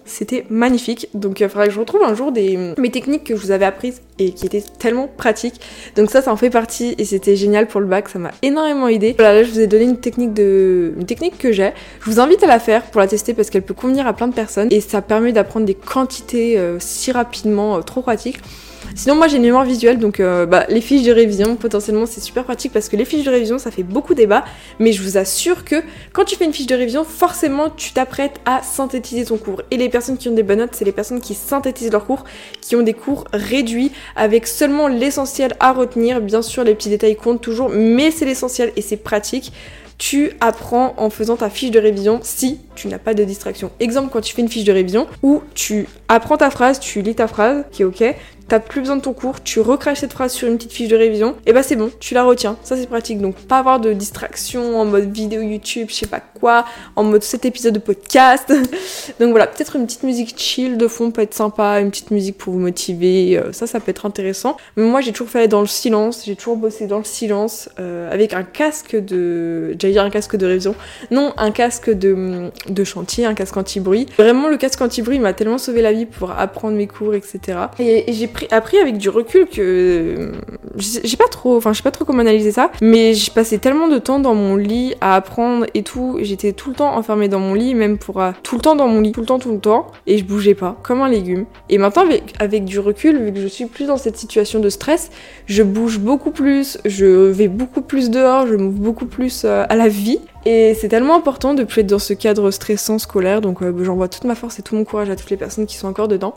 C'était 0.05 0.45
magnifique. 0.49 1.07
Donc 1.13 1.39
il 1.39 1.47
faudrait 1.47 1.67
que 1.67 1.73
je 1.73 1.79
retrouve 1.79 2.03
un 2.03 2.13
jour 2.13 2.31
mes 2.77 2.91
techniques 2.91 3.23
que 3.23 3.35
je 3.35 3.41
vous 3.41 3.51
avais 3.51 3.65
apprises 3.65 4.01
et 4.19 4.33
qui 4.33 4.45
étaient 4.45 4.63
tellement 4.79 5.07
pratiques. 5.07 5.61
Donc 5.95 6.09
ça, 6.09 6.21
ça 6.21 6.31
en 6.31 6.35
fait 6.35 6.49
partie 6.49 6.93
et 6.97 7.05
c'était 7.05 7.35
génial 7.35 7.67
pour 7.67 7.79
le 7.79 7.87
bac. 7.87 8.09
Ça 8.09 8.19
m'a 8.19 8.31
énormément 8.41 8.87
aidé. 8.87 9.15
Voilà, 9.17 9.33
là 9.33 9.43
je 9.43 9.51
vous 9.51 9.59
ai 9.59 9.67
donné 9.67 9.85
une 9.85 9.99
technique 9.99 10.33
de 10.33 10.93
une 10.97 11.05
technique 11.05 11.37
que 11.37 11.51
j'ai. 11.51 11.71
Je 12.01 12.11
vous 12.11 12.19
invite 12.19 12.43
à 12.43 12.47
la 12.47 12.59
faire 12.59 12.83
pour 12.83 12.99
la 12.99 13.07
tester 13.07 13.33
parce 13.33 13.49
qu'elle 13.49 13.61
peut 13.61 13.73
convenir 13.73 14.05
à 14.05 14.13
plein 14.13 14.27
de 14.27 14.33
personnes 14.33 14.67
et 14.71 14.81
ça 14.81 15.01
permet 15.01 15.31
d'apprendre 15.31 15.65
des 15.65 15.75
quantités 15.75 16.57
euh, 16.57 16.77
si 16.79 17.11
rapidement, 17.11 17.77
euh, 17.77 17.81
trop 17.81 18.01
pratiques. 18.01 18.39
Sinon, 18.95 19.15
moi 19.15 19.27
j'ai 19.27 19.37
une 19.37 19.43
mémoire 19.43 19.65
visuelle, 19.65 19.97
donc 19.97 20.19
euh, 20.19 20.45
bah, 20.45 20.65
les 20.69 20.81
fiches 20.81 21.03
de 21.03 21.11
révision, 21.11 21.55
potentiellement 21.55 22.05
c'est 22.05 22.21
super 22.21 22.43
pratique 22.43 22.71
parce 22.71 22.89
que 22.89 22.95
les 22.95 23.05
fiches 23.05 23.25
de 23.25 23.29
révision 23.29 23.57
ça 23.57 23.71
fait 23.71 23.83
beaucoup 23.83 24.13
débat, 24.13 24.45
mais 24.79 24.91
je 24.91 25.01
vous 25.01 25.17
assure 25.17 25.65
que 25.65 25.83
quand 26.13 26.25
tu 26.25 26.35
fais 26.35 26.45
une 26.45 26.53
fiche 26.53 26.67
de 26.67 26.75
révision, 26.75 27.03
forcément 27.03 27.69
tu 27.69 27.93
t'apprêtes 27.93 28.39
à 28.45 28.61
synthétiser 28.61 29.25
ton 29.25 29.37
cours. 29.37 29.61
Et 29.71 29.77
les 29.77 29.89
personnes 29.89 30.17
qui 30.17 30.29
ont 30.29 30.33
des 30.33 30.43
bonnes 30.43 30.59
notes, 30.59 30.73
c'est 30.75 30.85
les 30.85 30.91
personnes 30.91 31.21
qui 31.21 31.33
synthétisent 31.33 31.91
leurs 31.91 32.05
cours, 32.05 32.23
qui 32.61 32.75
ont 32.75 32.83
des 32.83 32.93
cours 32.93 33.25
réduits 33.33 33.91
avec 34.15 34.47
seulement 34.47 34.87
l'essentiel 34.87 35.53
à 35.59 35.73
retenir. 35.73 36.21
Bien 36.21 36.41
sûr, 36.41 36.63
les 36.63 36.75
petits 36.75 36.89
détails 36.89 37.15
comptent 37.15 37.41
toujours, 37.41 37.69
mais 37.69 38.11
c'est 38.11 38.25
l'essentiel 38.25 38.71
et 38.75 38.81
c'est 38.81 38.97
pratique 38.97 39.51
tu 39.97 40.31
apprends 40.41 40.93
en 40.97 41.09
faisant 41.09 41.37
ta 41.37 41.49
fiche 41.49 41.71
de 41.71 41.79
révision 41.79 42.19
si 42.23 42.59
tu 42.75 42.87
n'as 42.87 42.97
pas 42.97 43.13
de 43.13 43.23
distraction. 43.23 43.71
Exemple, 43.79 44.09
quand 44.11 44.21
tu 44.21 44.33
fais 44.33 44.41
une 44.41 44.49
fiche 44.49 44.63
de 44.65 44.71
révision 44.71 45.07
où 45.21 45.41
tu 45.53 45.87
apprends 46.09 46.37
ta 46.37 46.49
phrase, 46.49 46.79
tu 46.79 47.01
lis 47.01 47.15
ta 47.15 47.27
phrase, 47.27 47.63
qui 47.71 47.83
est 47.83 47.85
ok, 47.85 48.03
t'as 48.47 48.59
plus 48.59 48.81
besoin 48.81 48.97
de 48.97 49.01
ton 49.01 49.13
cours, 49.13 49.41
tu 49.43 49.59
recraches 49.59 49.99
cette 49.99 50.13
phrase 50.13 50.33
sur 50.33 50.47
une 50.47 50.57
petite 50.57 50.73
fiche 50.73 50.89
de 50.89 50.95
révision, 50.95 51.35
et 51.45 51.53
bah 51.53 51.63
c'est 51.63 51.75
bon, 51.75 51.91
tu 51.99 52.13
la 52.13 52.23
retiens. 52.23 52.57
Ça 52.63 52.75
c'est 52.75 52.87
pratique. 52.87 53.21
Donc 53.21 53.35
pas 53.35 53.59
avoir 53.59 53.79
de 53.79 53.93
distraction 53.93 54.79
en 54.79 54.85
mode 54.85 55.11
vidéo 55.11 55.41
YouTube, 55.41 55.87
je 55.89 55.95
sais 55.95 56.07
pas 56.07 56.19
quoi, 56.19 56.65
en 56.95 57.03
mode 57.03 57.23
cet 57.23 57.45
épisode 57.45 57.73
de 57.73 57.79
podcast. 57.79 58.53
Donc 59.19 59.29
voilà, 59.31 59.47
peut-être 59.47 59.75
une 59.75 59.85
petite 59.85 60.03
musique 60.03 60.35
chill 60.37 60.77
de 60.77 60.87
fond 60.87 61.11
peut 61.11 61.21
être 61.21 61.33
sympa, 61.33 61.79
une 61.79 61.89
petite 61.89 62.11
musique 62.11 62.37
pour 62.37 62.53
vous 62.53 62.59
motiver, 62.59 63.37
euh, 63.37 63.51
ça 63.53 63.67
ça 63.67 63.79
peut 63.79 63.91
être 63.91 64.05
intéressant. 64.05 64.57
Mais 64.75 64.83
moi 64.83 65.01
j'ai 65.01 65.11
toujours 65.11 65.29
fait 65.29 65.47
dans 65.47 65.61
le 65.61 65.67
silence, 65.67 66.23
j'ai 66.25 66.35
toujours 66.35 66.57
bossé 66.57 66.87
dans 66.87 66.97
le 66.97 67.03
silence 67.03 67.69
euh, 67.79 68.11
avec 68.11 68.33
un 68.33 68.43
casque 68.43 68.95
de, 68.95 69.75
j'allais 69.79 69.93
dire 69.93 70.03
un 70.03 70.09
casque 70.09 70.35
de 70.35 70.45
révision, 70.45 70.75
non 71.11 71.33
un 71.37 71.51
casque 71.51 71.89
de, 71.89 72.51
chantier, 72.83 73.25
un 73.25 73.33
casque 73.33 73.55
anti-bruit. 73.55 74.07
Vraiment 74.17 74.49
le 74.49 74.57
casque 74.57 74.81
anti-bruit 74.81 75.19
m'a 75.19 75.33
tellement 75.33 75.57
sauvé 75.57 75.81
la 75.81 75.93
vie 75.93 76.05
pour 76.05 76.31
apprendre 76.31 76.75
mes 76.75 76.87
cours, 76.87 77.15
etc. 77.15 77.39
Et, 77.79 78.09
et 78.09 78.13
j'ai 78.13 78.27
appris 78.51 78.77
avec 78.77 78.97
du 78.97 79.09
recul 79.09 79.47
que 79.47 80.31
j'ai 80.77 81.17
pas 81.17 81.27
trop, 81.27 81.57
enfin 81.57 81.73
je 81.73 81.77
sais 81.77 81.83
pas 81.83 81.91
trop 81.91 82.05
comment 82.05 82.19
analyser 82.19 82.51
ça, 82.51 82.71
mais 82.81 83.13
j'ai 83.13 83.31
passé 83.31 83.59
tellement 83.59 83.87
de 83.87 83.97
temps 83.97 84.19
dans 84.19 84.35
mon 84.35 84.55
lit 84.55 84.95
à 85.01 85.15
apprendre 85.15 85.65
et 85.73 85.83
tout, 85.83 86.17
j'étais 86.21 86.53
tout 86.53 86.69
le 86.69 86.75
temps 86.75 86.95
enfermée 86.95 87.27
dans 87.27 87.39
mon 87.39 87.53
lit, 87.53 87.75
même 87.75 87.97
pour 87.97 88.21
euh, 88.21 88.31
tout 88.43 88.55
le 88.55 88.61
temps 88.61 88.75
dans 88.75 88.87
mon 88.87 89.01
lit, 89.01 89.11
tout 89.11 89.21
le 89.21 89.25
temps, 89.25 89.39
tout 89.39 89.51
le 89.51 89.59
temps, 89.59 89.87
et 90.07 90.17
je 90.17 90.23
bougeais 90.23 90.55
pas, 90.55 90.77
comme 90.83 91.01
un 91.01 91.09
légume. 91.09 91.45
Et 91.69 91.77
maintenant 91.77 92.03
avec, 92.03 92.33
avec 92.39 92.65
du 92.65 92.79
recul, 92.79 93.17
vu 93.23 93.33
que 93.33 93.39
je 93.39 93.47
suis 93.47 93.65
plus 93.65 93.85
dans 93.85 93.97
cette 93.97 94.17
situation 94.17 94.59
de 94.59 94.69
stress, 94.69 95.11
je 95.45 95.63
bouge 95.63 95.99
beaucoup 95.99 96.31
plus, 96.31 96.77
je 96.85 97.05
vais 97.05 97.47
beaucoup 97.47 97.81
plus 97.81 98.09
dehors, 98.09 98.47
je 98.47 98.55
m'ouvre 98.55 98.79
beaucoup 98.79 99.05
plus 99.05 99.43
euh, 99.45 99.65
à 99.69 99.75
la 99.75 99.87
vie, 99.87 100.19
et 100.45 100.73
c'est 100.73 100.89
tellement 100.89 101.15
important 101.15 101.53
de 101.53 101.63
plus 101.63 101.81
être 101.81 101.87
dans 101.87 101.99
ce 101.99 102.13
cadre 102.13 102.51
stressant 102.51 102.99
scolaire, 102.99 103.41
donc 103.41 103.61
euh, 103.61 103.83
j'envoie 103.83 104.07
toute 104.07 104.25
ma 104.25 104.35
force 104.35 104.59
et 104.59 104.61
tout 104.61 104.75
mon 104.75 104.83
courage 104.83 105.09
à 105.09 105.15
toutes 105.15 105.29
les 105.29 105.37
personnes 105.37 105.65
qui 105.65 105.75
sont 105.75 105.87
encore 105.87 106.07
dedans. 106.07 106.35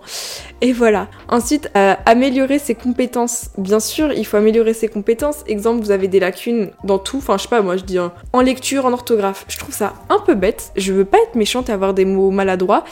Et 0.61 0.73
voilà. 0.73 1.09
Ensuite, 1.29 1.71
euh, 1.77 1.95
améliorer 2.07 2.59
ses 2.59 2.75
compétences. 2.75 3.51
Bien 3.59 3.81
sûr, 3.81 4.13
il 4.13 4.25
faut 4.25 4.37
améliorer 4.37 4.75
ses 4.75 4.89
compétences. 4.89 5.43
Exemple, 5.47 5.83
vous 5.83 5.91
avez 5.91 6.09
des 6.09 6.21
lacunes 6.21 6.71
dans 6.85 6.99
tout. 6.99 7.19
Enfin, 7.19 7.37
je 7.37 7.43
sais 7.43 7.49
pas, 7.49 7.63
moi 7.63 7.77
je 7.77 7.85
dis 7.85 7.99
en 7.99 8.41
lecture, 8.41 8.87
en 8.87 8.93
orthographe. 8.93 9.45
Je 9.49 9.59
trouve 9.59 9.75
ça 9.75 9.95
un 10.09 10.19
peu 10.19 10.35
bête. 10.35 10.73
Je 10.77 10.93
veux 10.93 11.05
pas 11.05 11.19
être 11.19 11.35
méchante 11.35 11.69
et 11.69 11.73
avoir 11.73 11.95
des 11.95 12.05
mots 12.05 12.31
maladroits. 12.31 12.85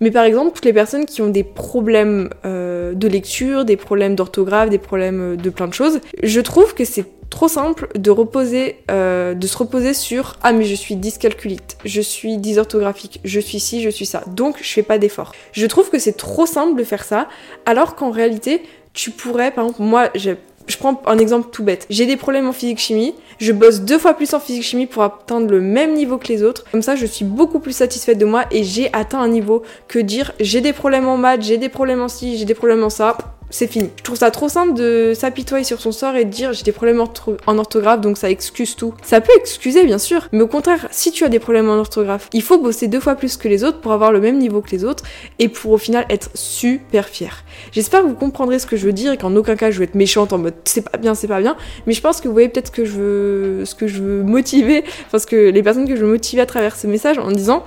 Mais 0.00 0.10
par 0.10 0.24
exemple, 0.24 0.52
toutes 0.54 0.64
les 0.64 0.72
personnes 0.72 1.06
qui 1.06 1.22
ont 1.22 1.28
des 1.28 1.44
problèmes 1.44 2.30
euh, 2.44 2.94
de 2.94 3.08
lecture, 3.08 3.64
des 3.64 3.76
problèmes 3.76 4.14
d'orthographe, 4.14 4.70
des 4.70 4.78
problèmes 4.78 5.36
de 5.36 5.50
plein 5.50 5.68
de 5.68 5.74
choses, 5.74 6.00
je 6.22 6.40
trouve 6.40 6.74
que 6.74 6.84
c'est 6.84 7.06
trop 7.30 7.48
simple 7.48 7.88
de 7.96 8.10
reposer, 8.10 8.76
euh, 8.90 9.34
de 9.34 9.46
se 9.46 9.56
reposer 9.56 9.94
sur 9.94 10.36
ah 10.42 10.52
mais 10.52 10.64
je 10.64 10.74
suis 10.74 10.94
dyscalculite, 10.94 11.76
je 11.84 12.00
suis 12.00 12.36
dysorthographique, 12.36 13.20
je 13.24 13.40
suis 13.40 13.60
ci, 13.60 13.82
je 13.82 13.90
suis 13.90 14.06
ça, 14.06 14.22
donc 14.28 14.56
je 14.62 14.70
fais 14.70 14.82
pas 14.82 14.98
d'effort. 14.98 15.32
Je 15.52 15.66
trouve 15.66 15.90
que 15.90 15.98
c'est 15.98 16.16
trop 16.16 16.46
simple 16.46 16.78
de 16.78 16.84
faire 16.84 17.04
ça, 17.04 17.28
alors 17.66 17.96
qu'en 17.96 18.10
réalité 18.10 18.62
tu 18.92 19.10
pourrais, 19.10 19.50
par 19.50 19.64
exemple 19.64 19.82
moi 19.82 20.10
j'ai 20.14 20.36
je 20.66 20.76
prends 20.76 21.02
un 21.06 21.18
exemple 21.18 21.48
tout 21.50 21.62
bête. 21.62 21.86
J'ai 21.90 22.06
des 22.06 22.16
problèmes 22.16 22.48
en 22.48 22.52
physique-chimie, 22.52 23.14
je 23.38 23.52
bosse 23.52 23.80
deux 23.80 23.98
fois 23.98 24.14
plus 24.14 24.32
en 24.34 24.40
physique-chimie 24.40 24.86
pour 24.86 25.02
atteindre 25.02 25.50
le 25.50 25.60
même 25.60 25.94
niveau 25.94 26.18
que 26.18 26.28
les 26.28 26.42
autres. 26.42 26.64
Comme 26.70 26.82
ça, 26.82 26.96
je 26.96 27.06
suis 27.06 27.24
beaucoup 27.24 27.58
plus 27.58 27.72
satisfaite 27.72 28.18
de 28.18 28.24
moi 28.24 28.44
et 28.50 28.64
j'ai 28.64 28.92
atteint 28.92 29.20
un 29.20 29.28
niveau 29.28 29.62
que 29.88 29.98
dire 29.98 30.32
j'ai 30.40 30.60
des 30.60 30.72
problèmes 30.72 31.06
en 31.06 31.16
maths, 31.16 31.42
j'ai 31.42 31.58
des 31.58 31.68
problèmes 31.68 32.00
en 32.00 32.08
ci, 32.08 32.38
j'ai 32.38 32.44
des 32.44 32.54
problèmes 32.54 32.82
en 32.82 32.90
ça 32.90 33.16
c'est 33.50 33.66
fini. 33.66 33.90
Je 33.96 34.02
trouve 34.02 34.16
ça 34.16 34.30
trop 34.30 34.48
simple 34.48 34.74
de 34.74 35.12
s'apitoyer 35.14 35.64
sur 35.64 35.80
son 35.80 35.92
sort 35.92 36.16
et 36.16 36.24
de 36.24 36.30
dire 36.30 36.52
j'ai 36.52 36.64
des 36.64 36.72
problèmes 36.72 37.00
en 37.00 37.58
orthographe 37.58 38.00
donc 38.00 38.18
ça 38.18 38.30
excuse 38.30 38.76
tout. 38.76 38.94
Ça 39.02 39.20
peut 39.20 39.32
excuser 39.36 39.84
bien 39.84 39.98
sûr, 39.98 40.28
mais 40.32 40.42
au 40.42 40.48
contraire, 40.48 40.88
si 40.90 41.12
tu 41.12 41.24
as 41.24 41.28
des 41.28 41.38
problèmes 41.38 41.68
en 41.68 41.76
orthographe, 41.76 42.28
il 42.32 42.42
faut 42.42 42.58
bosser 42.58 42.88
deux 42.88 43.00
fois 43.00 43.14
plus 43.14 43.36
que 43.36 43.48
les 43.48 43.64
autres 43.64 43.80
pour 43.80 43.92
avoir 43.92 44.12
le 44.12 44.20
même 44.20 44.38
niveau 44.38 44.60
que 44.60 44.70
les 44.70 44.84
autres 44.84 45.04
et 45.38 45.48
pour 45.48 45.72
au 45.72 45.78
final 45.78 46.04
être 46.08 46.30
super 46.34 47.06
fier. 47.06 47.44
J'espère 47.72 48.02
que 48.02 48.08
vous 48.08 48.14
comprendrez 48.14 48.58
ce 48.58 48.66
que 48.66 48.76
je 48.76 48.86
veux 48.86 48.92
dire 48.92 49.12
et 49.12 49.16
qu'en 49.16 49.34
aucun 49.36 49.56
cas 49.56 49.70
je 49.70 49.78
veux 49.78 49.84
être 49.84 49.94
méchante 49.94 50.32
en 50.32 50.38
mode 50.38 50.54
c'est 50.64 50.88
pas 50.88 50.98
bien, 50.98 51.14
c'est 51.14 51.28
pas 51.28 51.40
bien, 51.40 51.56
mais 51.86 51.92
je 51.92 52.00
pense 52.00 52.20
que 52.20 52.28
vous 52.28 52.34
voyez 52.34 52.48
peut-être 52.48 52.72
que 52.72 52.84
je 52.84 52.92
veux 52.92 53.64
ce 53.64 53.74
que 53.74 53.86
je 53.86 54.02
veux 54.02 54.22
motiver, 54.22 54.84
parce 55.10 55.26
que 55.26 55.50
les 55.50 55.62
personnes 55.62 55.86
que 55.86 55.96
je 55.96 56.04
veux 56.04 56.10
motiver 56.10 56.42
à 56.42 56.46
travers 56.46 56.76
ces 56.76 56.88
messages 56.88 57.18
en 57.18 57.30
disant 57.30 57.64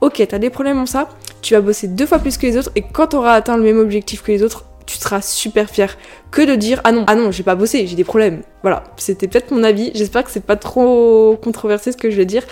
ok, 0.00 0.24
t'as 0.28 0.38
des 0.38 0.50
problèmes 0.50 0.78
en 0.78 0.86
ça, 0.86 1.08
tu 1.42 1.54
vas 1.54 1.60
bosser 1.60 1.88
deux 1.88 2.06
fois 2.06 2.18
plus 2.18 2.38
que 2.38 2.46
les 2.46 2.56
autres 2.56 2.70
et 2.76 2.82
quand 2.82 3.08
t'auras 3.08 3.34
atteint 3.34 3.56
le 3.56 3.62
même 3.62 3.78
objectif 3.78 4.22
que 4.22 4.32
les 4.32 4.42
autres, 4.42 4.64
tu 4.86 4.96
seras 4.96 5.20
super 5.20 5.68
fier 5.68 5.96
que 6.30 6.42
de 6.42 6.54
dire 6.54 6.80
ah 6.84 6.92
non, 6.92 7.04
ah 7.06 7.14
non, 7.14 7.30
j'ai 7.30 7.42
pas 7.42 7.54
bossé, 7.54 7.86
j'ai 7.86 7.96
des 7.96 8.04
problèmes. 8.04 8.42
Voilà, 8.62 8.84
c'était 8.96 9.28
peut-être 9.28 9.50
mon 9.50 9.62
avis. 9.62 9.90
J'espère 9.94 10.24
que 10.24 10.30
c'est 10.30 10.44
pas 10.44 10.56
trop 10.56 11.38
controversé 11.42 11.92
ce 11.92 11.96
que 11.96 12.10
je 12.10 12.16
vais 12.16 12.26
dire. 12.26 12.44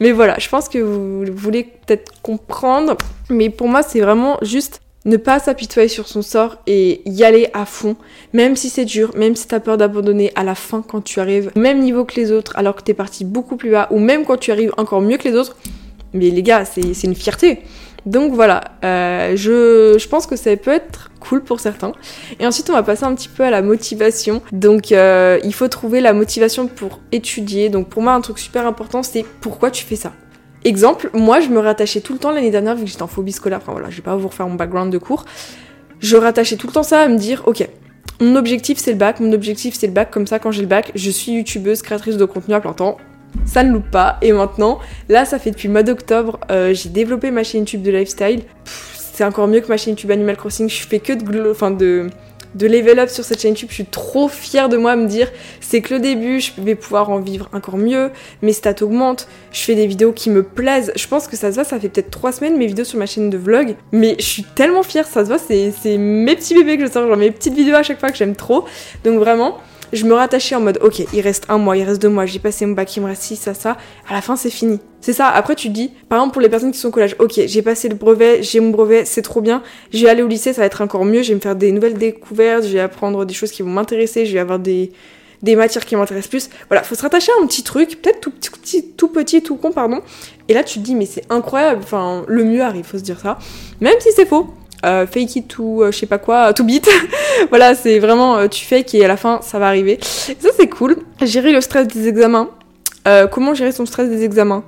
Mais 0.00 0.12
voilà, 0.12 0.38
je 0.38 0.48
pense 0.48 0.68
que 0.68 0.78
vous 0.78 1.24
voulez 1.34 1.64
peut-être 1.64 2.12
comprendre. 2.22 2.96
Mais 3.30 3.50
pour 3.50 3.68
moi, 3.68 3.82
c'est 3.82 4.00
vraiment 4.00 4.38
juste 4.42 4.80
ne 5.04 5.16
pas 5.16 5.38
s'apitoyer 5.38 5.88
sur 5.88 6.08
son 6.08 6.22
sort 6.22 6.56
et 6.66 7.02
y 7.04 7.24
aller 7.24 7.48
à 7.52 7.66
fond, 7.66 7.96
même 8.32 8.56
si 8.56 8.70
c'est 8.70 8.84
dur, 8.86 9.12
même 9.16 9.36
si 9.36 9.46
t'as 9.46 9.60
peur 9.60 9.76
d'abandonner 9.76 10.32
à 10.34 10.44
la 10.44 10.54
fin 10.54 10.82
quand 10.82 11.02
tu 11.02 11.20
arrives 11.20 11.50
même 11.56 11.80
niveau 11.80 12.04
que 12.04 12.16
les 12.16 12.32
autres 12.32 12.52
alors 12.56 12.74
que 12.74 12.82
t'es 12.82 12.94
parti 12.94 13.24
beaucoup 13.24 13.56
plus 13.56 13.70
bas, 13.70 13.88
ou 13.90 13.98
même 13.98 14.24
quand 14.24 14.38
tu 14.38 14.50
arrives 14.50 14.72
encore 14.78 15.02
mieux 15.02 15.18
que 15.18 15.28
les 15.28 15.34
autres. 15.34 15.56
Mais 16.14 16.30
les 16.30 16.42
gars, 16.42 16.64
c'est 16.64 17.02
une 17.02 17.14
fierté. 17.16 17.62
Donc 18.06 18.32
voilà, 18.32 18.62
euh, 18.84 19.34
je, 19.36 20.08
pense 20.08 20.26
que 20.26 20.36
ça 20.36 20.54
peut 20.56 20.70
être 20.70 21.10
cool 21.20 21.42
pour 21.42 21.60
certains. 21.60 21.92
Et 22.38 22.46
ensuite, 22.46 22.68
on 22.68 22.74
va 22.74 22.82
passer 22.82 23.04
un 23.04 23.14
petit 23.14 23.28
peu 23.28 23.42
à 23.44 23.50
la 23.50 23.62
motivation. 23.62 24.42
Donc, 24.52 24.92
euh, 24.92 25.38
il 25.42 25.54
faut 25.54 25.68
trouver 25.68 26.00
la 26.00 26.12
motivation 26.12 26.66
pour 26.66 27.00
étudier. 27.12 27.70
Donc, 27.70 27.88
pour 27.88 28.02
moi, 28.02 28.12
un 28.12 28.20
truc 28.20 28.38
super 28.38 28.66
important, 28.66 29.02
c'est 29.02 29.24
pourquoi 29.40 29.70
tu 29.70 29.84
fais 29.84 29.96
ça? 29.96 30.12
Exemple, 30.64 31.10
moi, 31.14 31.40
je 31.40 31.48
me 31.48 31.58
rattachais 31.58 32.00
tout 32.00 32.12
le 32.12 32.18
temps 32.18 32.30
l'année 32.30 32.50
dernière, 32.50 32.74
vu 32.74 32.84
que 32.84 32.90
j'étais 32.90 33.02
en 33.02 33.06
phobie 33.06 33.32
scolaire. 33.32 33.60
Enfin 33.62 33.72
voilà, 33.72 33.90
je 33.90 33.96
vais 33.96 34.02
pas 34.02 34.16
vous 34.16 34.28
refaire 34.28 34.46
mon 34.46 34.54
background 34.54 34.92
de 34.92 34.98
cours. 34.98 35.24
Je 36.00 36.16
rattachais 36.16 36.56
tout 36.56 36.66
le 36.66 36.72
temps 36.72 36.82
ça 36.82 37.00
à 37.00 37.08
me 37.08 37.16
dire, 37.16 37.42
ok, 37.46 37.66
mon 38.20 38.36
objectif 38.36 38.78
c'est 38.78 38.92
le 38.92 38.98
bac, 38.98 39.20
mon 39.20 39.32
objectif 39.32 39.74
c'est 39.74 39.86
le 39.86 39.92
bac, 39.92 40.10
comme 40.10 40.26
ça 40.26 40.38
quand 40.38 40.50
j'ai 40.50 40.62
le 40.62 40.68
bac, 40.68 40.92
je 40.94 41.10
suis 41.10 41.32
youtubeuse, 41.32 41.82
créatrice 41.82 42.16
de 42.16 42.24
contenu 42.24 42.54
à 42.54 42.60
plein 42.60 42.72
temps, 42.72 42.98
ça 43.44 43.62
ne 43.62 43.72
loupe 43.72 43.90
pas. 43.90 44.18
Et 44.22 44.32
maintenant, 44.32 44.78
là, 45.08 45.24
ça 45.24 45.38
fait 45.38 45.50
depuis 45.50 45.68
le 45.68 45.72
mois 45.72 45.82
d'octobre, 45.82 46.38
euh, 46.50 46.74
j'ai 46.74 46.88
développé 46.88 47.30
ma 47.30 47.44
chaîne 47.44 47.60
YouTube 47.60 47.82
de 47.82 47.90
lifestyle 47.90 48.42
c'est 49.14 49.24
encore 49.24 49.46
mieux 49.46 49.60
que 49.60 49.68
ma 49.68 49.76
chaîne 49.76 49.92
YouTube 49.92 50.10
Animal 50.10 50.36
Crossing. 50.36 50.68
Je 50.68 50.86
fais 50.86 50.98
que 50.98 51.12
de, 51.12 51.22
de, 51.22 52.10
de 52.56 52.66
level 52.66 52.98
up 52.98 53.08
sur 53.08 53.24
cette 53.24 53.40
chaîne 53.40 53.52
YouTube. 53.52 53.68
Je 53.70 53.74
suis 53.74 53.84
trop 53.84 54.26
fière 54.26 54.68
de 54.68 54.76
moi 54.76 54.92
à 54.92 54.96
me 54.96 55.06
dire 55.06 55.30
c'est 55.60 55.82
que 55.82 55.94
le 55.94 56.00
début, 56.00 56.40
je 56.40 56.50
vais 56.58 56.74
pouvoir 56.74 57.10
en 57.10 57.20
vivre 57.20 57.48
encore 57.52 57.76
mieux. 57.76 58.10
Mes 58.42 58.52
stats 58.52 58.82
augmentent. 58.82 59.28
Je 59.52 59.60
fais 59.60 59.76
des 59.76 59.86
vidéos 59.86 60.12
qui 60.12 60.30
me 60.30 60.42
plaisent. 60.42 60.92
Je 60.96 61.06
pense 61.06 61.28
que 61.28 61.36
ça 61.36 61.50
se 61.50 61.54
voit, 61.54 61.64
ça 61.64 61.78
fait 61.78 61.88
peut-être 61.88 62.10
trois 62.10 62.32
semaines 62.32 62.56
mes 62.56 62.66
vidéos 62.66 62.84
sur 62.84 62.98
ma 62.98 63.06
chaîne 63.06 63.30
de 63.30 63.38
vlog. 63.38 63.76
Mais 63.92 64.16
je 64.18 64.24
suis 64.24 64.42
tellement 64.42 64.82
fière, 64.82 65.06
ça 65.06 65.24
se 65.24 65.28
voit, 65.28 65.38
c'est 65.38 65.96
mes 65.96 66.34
petits 66.34 66.54
bébés 66.54 66.76
que 66.76 66.86
je 66.86 66.90
sors, 66.90 67.06
genre 67.06 67.16
mes 67.16 67.30
petites 67.30 67.54
vidéos 67.54 67.76
à 67.76 67.84
chaque 67.84 68.00
fois 68.00 68.10
que 68.10 68.16
j'aime 68.16 68.34
trop. 68.34 68.64
Donc 69.04 69.20
vraiment 69.20 69.58
je 69.94 70.04
me 70.04 70.14
rattachais 70.14 70.54
en 70.54 70.60
mode 70.60 70.78
ok, 70.82 71.04
il 71.12 71.20
reste 71.20 71.46
un 71.48 71.58
mois, 71.58 71.76
il 71.76 71.84
reste 71.84 72.02
deux 72.02 72.08
mois, 72.08 72.26
j'ai 72.26 72.38
passé 72.38 72.66
mon 72.66 72.72
bac, 72.72 72.94
il 72.96 73.00
me 73.00 73.06
reste 73.06 73.22
ci, 73.22 73.36
ça, 73.36 73.54
ça. 73.54 73.76
À 74.08 74.12
la 74.12 74.20
fin, 74.20 74.36
c'est 74.36 74.50
fini. 74.50 74.80
C'est 75.00 75.12
ça. 75.12 75.28
Après, 75.28 75.54
tu 75.54 75.68
dis, 75.68 75.92
par 76.08 76.18
exemple, 76.18 76.32
pour 76.32 76.42
les 76.42 76.48
personnes 76.48 76.72
qui 76.72 76.78
sont 76.78 76.88
au 76.88 76.90
collège, 76.90 77.14
ok, 77.18 77.40
j'ai 77.46 77.62
passé 77.62 77.88
le 77.88 77.94
brevet, 77.94 78.42
j'ai 78.42 78.60
mon 78.60 78.70
brevet, 78.70 79.04
c'est 79.04 79.22
trop 79.22 79.40
bien. 79.40 79.62
Je 79.92 80.02
vais 80.02 80.10
aller 80.10 80.22
au 80.22 80.26
lycée, 80.26 80.52
ça 80.52 80.62
va 80.62 80.66
être 80.66 80.80
encore 80.80 81.04
mieux. 81.04 81.22
Je 81.22 81.28
vais 81.28 81.34
me 81.36 81.40
faire 81.40 81.56
des 81.56 81.72
nouvelles 81.72 81.94
découvertes, 81.94 82.64
je 82.64 82.72
vais 82.72 82.80
apprendre 82.80 83.24
des 83.24 83.34
choses 83.34 83.50
qui 83.50 83.62
vont 83.62 83.70
m'intéresser, 83.70 84.26
je 84.26 84.32
vais 84.32 84.40
avoir 84.40 84.58
des, 84.58 84.92
des 85.42 85.56
matières 85.56 85.84
qui 85.84 85.94
m'intéressent 85.94 86.30
plus. 86.30 86.50
Voilà, 86.68 86.82
faut 86.82 86.94
se 86.94 87.02
rattacher 87.02 87.30
à 87.38 87.42
un 87.42 87.46
petit 87.46 87.62
truc, 87.62 88.00
peut-être 88.02 88.20
tout 88.20 88.30
petit, 88.30 88.92
tout 88.96 89.08
petit, 89.08 89.42
tout 89.42 89.56
con, 89.56 89.72
pardon. 89.72 90.00
Et 90.48 90.54
là, 90.54 90.64
tu 90.64 90.78
te 90.78 90.84
dis, 90.84 90.94
mais 90.94 91.06
c'est 91.06 91.24
incroyable. 91.30 91.80
Enfin, 91.84 92.24
le 92.26 92.44
mieux 92.44 92.62
arrive, 92.62 92.84
faut 92.84 92.98
se 92.98 93.02
dire 93.02 93.20
ça. 93.20 93.38
Même 93.80 94.00
si 94.00 94.10
c'est 94.12 94.26
faux. 94.26 94.48
Euh, 94.84 95.06
fake 95.06 95.36
it 95.36 95.48
to 95.48 95.82
euh, 95.82 95.92
je 95.92 95.98
sais 95.98 96.06
pas 96.06 96.18
quoi, 96.18 96.52
to 96.52 96.62
beat. 96.62 96.88
voilà, 97.48 97.74
c'est 97.74 97.98
vraiment 97.98 98.36
euh, 98.36 98.48
tu 98.48 98.66
fake 98.66 98.94
et 98.94 99.04
à 99.04 99.08
la 99.08 99.16
fin 99.16 99.40
ça 99.42 99.58
va 99.58 99.66
arriver. 99.66 99.98
Ça 100.02 100.50
c'est 100.56 100.68
cool. 100.68 100.96
Gérer 101.22 101.52
le 101.52 101.60
stress 101.60 101.88
des 101.88 102.08
examens. 102.08 102.50
comment 103.32 103.54
gérer 103.54 103.72
son 103.72 103.86
stress 103.86 104.08
des 104.08 104.24
examens? 104.24 104.64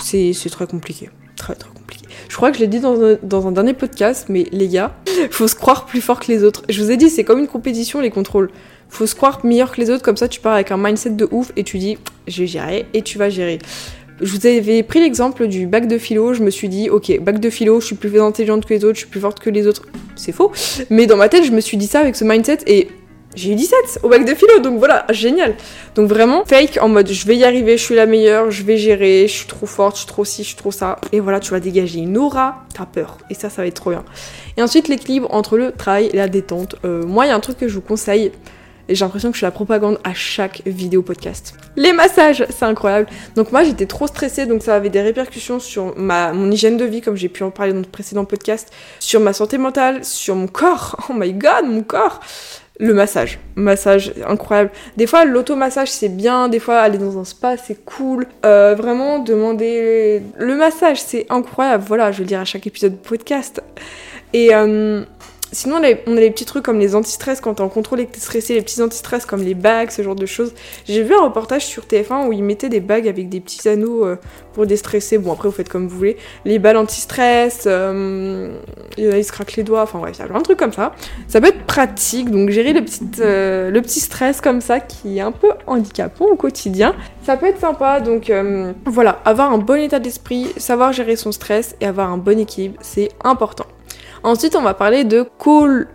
C'est 0.00 0.32
très 0.50 0.66
compliqué. 0.66 1.10
Très 1.36 1.54
très 1.54 1.70
compliqué. 1.70 2.06
Je 2.28 2.36
crois 2.36 2.50
que 2.50 2.56
je 2.56 2.62
l'ai 2.62 2.68
dit 2.68 2.80
dans 2.80 3.02
un, 3.02 3.16
dans 3.22 3.46
un, 3.46 3.52
dernier 3.52 3.74
podcast, 3.74 4.26
mais 4.28 4.46
les 4.52 4.68
gars, 4.68 4.94
faut 5.30 5.48
se 5.48 5.54
croire 5.54 5.86
plus 5.86 6.00
fort 6.00 6.20
que 6.20 6.30
les 6.30 6.44
autres. 6.44 6.62
Je 6.68 6.82
vous 6.82 6.90
ai 6.90 6.96
dit, 6.96 7.10
c'est 7.10 7.24
comme 7.24 7.38
une 7.40 7.48
compétition 7.48 8.00
les 8.00 8.10
contrôles. 8.10 8.50
Faut 8.90 9.06
se 9.06 9.14
croire 9.14 9.44
meilleur 9.44 9.72
que 9.72 9.80
les 9.80 9.90
autres, 9.90 10.02
comme 10.02 10.16
ça 10.16 10.28
tu 10.28 10.40
pars 10.40 10.54
avec 10.54 10.70
un 10.70 10.76
mindset 10.76 11.10
de 11.10 11.28
ouf 11.30 11.52
et 11.56 11.64
tu 11.64 11.78
dis 11.78 11.98
je 12.26 12.40
vais 12.42 12.46
gérer 12.46 12.86
et 12.94 13.02
tu 13.02 13.18
vas 13.18 13.28
gérer. 13.28 13.58
Je 14.20 14.32
vous 14.32 14.46
avais 14.46 14.82
pris 14.82 15.00
l'exemple 15.00 15.46
du 15.46 15.66
bac 15.66 15.86
de 15.86 15.98
philo, 15.98 16.34
je 16.34 16.42
me 16.42 16.50
suis 16.50 16.68
dit, 16.68 16.90
ok, 16.90 17.20
bac 17.20 17.38
de 17.38 17.50
philo, 17.50 17.80
je 17.80 17.86
suis 17.86 17.96
plus 17.96 18.20
intelligente 18.20 18.66
que 18.66 18.74
les 18.74 18.84
autres, 18.84 18.94
je 18.94 19.00
suis 19.00 19.08
plus 19.08 19.20
forte 19.20 19.38
que 19.38 19.50
les 19.50 19.66
autres. 19.66 19.86
C'est 20.16 20.32
faux. 20.32 20.52
Mais 20.90 21.06
dans 21.06 21.16
ma 21.16 21.28
tête, 21.28 21.44
je 21.44 21.52
me 21.52 21.60
suis 21.60 21.76
dit 21.76 21.86
ça 21.86 22.00
avec 22.00 22.16
ce 22.16 22.24
mindset 22.24 22.58
et 22.66 22.88
j'ai 23.34 23.52
eu 23.52 23.54
17 23.54 24.00
au 24.02 24.08
bac 24.08 24.24
de 24.24 24.34
philo, 24.34 24.58
donc 24.58 24.78
voilà, 24.78 25.06
génial. 25.10 25.54
Donc 25.94 26.08
vraiment, 26.08 26.44
fake 26.44 26.78
en 26.80 26.88
mode 26.88 27.08
je 27.08 27.26
vais 27.26 27.36
y 27.36 27.44
arriver, 27.44 27.76
je 27.76 27.84
suis 27.84 27.94
la 27.94 28.06
meilleure, 28.06 28.50
je 28.50 28.64
vais 28.64 28.76
gérer, 28.76 29.28
je 29.28 29.32
suis 29.32 29.46
trop 29.46 29.66
forte, 29.66 29.94
je 29.94 30.00
suis 30.00 30.08
trop 30.08 30.24
ci, 30.24 30.42
je 30.42 30.48
suis 30.48 30.56
trop 30.56 30.72
ça. 30.72 30.96
Et 31.12 31.20
voilà, 31.20 31.38
tu 31.38 31.52
vas 31.52 31.60
dégager 31.60 32.00
une 32.00 32.16
aura, 32.16 32.64
t'as 32.74 32.86
peur. 32.86 33.18
Et 33.30 33.34
ça, 33.34 33.50
ça 33.50 33.62
va 33.62 33.68
être 33.68 33.74
trop 33.74 33.90
bien. 33.90 34.04
Et 34.56 34.62
ensuite, 34.62 34.88
l'équilibre 34.88 35.32
entre 35.32 35.56
le 35.56 35.72
travail 35.72 36.10
et 36.12 36.16
la 36.16 36.26
détente. 36.26 36.76
Euh, 36.84 37.04
moi, 37.04 37.26
il 37.26 37.28
y 37.28 37.30
a 37.30 37.36
un 37.36 37.40
truc 37.40 37.58
que 37.58 37.68
je 37.68 37.74
vous 37.74 37.80
conseille, 37.80 38.32
et 38.88 38.94
j'ai 38.94 39.04
l'impression 39.04 39.30
que 39.30 39.34
je 39.34 39.38
suis 39.38 39.46
la 39.46 39.50
propagande 39.50 39.98
à 40.04 40.14
chaque 40.14 40.62
vidéo 40.66 41.02
podcast. 41.02 41.54
Les 41.76 41.92
massages, 41.92 42.44
c'est 42.50 42.64
incroyable. 42.64 43.08
Donc 43.36 43.52
moi 43.52 43.64
j'étais 43.64 43.86
trop 43.86 44.06
stressée, 44.06 44.46
donc 44.46 44.62
ça 44.62 44.74
avait 44.74 44.90
des 44.90 45.02
répercussions 45.02 45.60
sur 45.60 45.96
ma, 45.96 46.32
mon 46.32 46.50
hygiène 46.50 46.76
de 46.76 46.84
vie, 46.84 47.00
comme 47.00 47.16
j'ai 47.16 47.28
pu 47.28 47.42
en 47.42 47.50
parler 47.50 47.72
dans 47.72 47.80
le 47.80 47.84
précédent 47.84 48.24
podcast, 48.24 48.72
sur 49.00 49.20
ma 49.20 49.32
santé 49.32 49.58
mentale, 49.58 50.04
sur 50.04 50.34
mon 50.34 50.46
corps. 50.46 50.96
Oh 51.10 51.14
my 51.14 51.32
god, 51.32 51.64
mon 51.64 51.82
corps 51.82 52.20
le 52.78 52.94
massage. 52.94 53.38
Massage, 53.56 54.12
incroyable. 54.26 54.70
Des 54.96 55.06
fois, 55.06 55.24
l'automassage, 55.24 55.90
c'est 55.90 56.08
bien. 56.08 56.48
Des 56.48 56.60
fois, 56.60 56.78
aller 56.78 56.98
dans 56.98 57.18
un 57.18 57.24
spa, 57.24 57.56
c'est 57.56 57.84
cool. 57.84 58.26
Euh, 58.46 58.74
vraiment, 58.76 59.18
demander... 59.18 60.22
Le 60.38 60.54
massage, 60.54 61.00
c'est 61.00 61.26
incroyable. 61.28 61.84
Voilà, 61.86 62.12
je 62.12 62.18
vais 62.18 62.24
le 62.24 62.28
dire 62.28 62.40
à 62.40 62.44
chaque 62.44 62.66
épisode 62.66 62.92
de 62.92 63.08
podcast. 63.08 63.62
Et... 64.32 64.54
Euh, 64.54 65.02
Sinon, 65.52 65.76
on 65.76 65.82
a, 65.82 66.20
les 66.20 66.30
petits 66.30 66.44
trucs 66.44 66.64
comme 66.64 66.78
les 66.78 66.94
anti-stress 66.94 67.40
quand 67.40 67.54
t'es 67.54 67.62
en 67.62 67.68
contrôle 67.68 68.00
et 68.00 68.06
que 68.06 68.12
t'es 68.12 68.20
stressé, 68.20 68.54
les 68.54 68.62
petits 68.62 68.82
anti-stress 68.82 69.26
comme 69.26 69.42
les 69.42 69.54
bagues, 69.54 69.90
ce 69.90 70.02
genre 70.02 70.14
de 70.14 70.26
choses. 70.26 70.52
J'ai 70.86 71.02
vu 71.02 71.14
un 71.14 71.22
reportage 71.22 71.66
sur 71.66 71.84
TF1 71.84 72.26
où 72.26 72.32
ils 72.32 72.44
mettaient 72.44 72.68
des 72.68 72.80
bagues 72.80 73.08
avec 73.08 73.28
des 73.28 73.40
petits 73.40 73.68
anneaux 73.68 74.04
euh, 74.04 74.16
pour 74.52 74.66
déstresser. 74.66 75.18
Bon, 75.18 75.32
après, 75.32 75.48
vous 75.48 75.54
faites 75.54 75.68
comme 75.68 75.86
vous 75.86 75.96
voulez. 75.96 76.16
Les 76.44 76.58
balles 76.58 76.76
anti-stress, 76.76 77.64
euh, 77.66 78.50
ils 78.96 79.24
se 79.24 79.32
craquent 79.32 79.56
les 79.56 79.62
doigts, 79.62 79.82
enfin 79.82 80.00
bref, 80.00 80.18
de 80.18 80.42
trucs 80.42 80.58
comme 80.58 80.72
ça. 80.72 80.94
Ça 81.28 81.40
peut 81.40 81.48
être 81.48 81.64
pratique, 81.64 82.30
donc 82.30 82.50
gérer 82.50 82.72
le 82.72 82.82
petit, 82.82 83.02
euh, 83.20 83.70
le 83.70 83.80
petit 83.80 84.00
stress 84.00 84.40
comme 84.40 84.60
ça 84.60 84.80
qui 84.80 85.18
est 85.18 85.20
un 85.20 85.32
peu 85.32 85.50
handicapant 85.66 86.26
au 86.26 86.36
quotidien. 86.36 86.94
Ça 87.22 87.36
peut 87.36 87.46
être 87.46 87.60
sympa, 87.60 88.00
donc 88.00 88.30
euh, 88.30 88.72
voilà, 88.84 89.20
avoir 89.24 89.52
un 89.52 89.58
bon 89.58 89.80
état 89.80 90.00
d'esprit, 90.00 90.48
savoir 90.56 90.92
gérer 90.92 91.16
son 91.16 91.30
stress 91.30 91.76
et 91.80 91.86
avoir 91.86 92.10
un 92.10 92.18
bon 92.18 92.38
équilibre, 92.38 92.78
c'est 92.80 93.10
important. 93.22 93.66
Ensuite, 94.22 94.56
on 94.56 94.62
va 94.62 94.74
parler 94.74 95.04
de. 95.04 95.26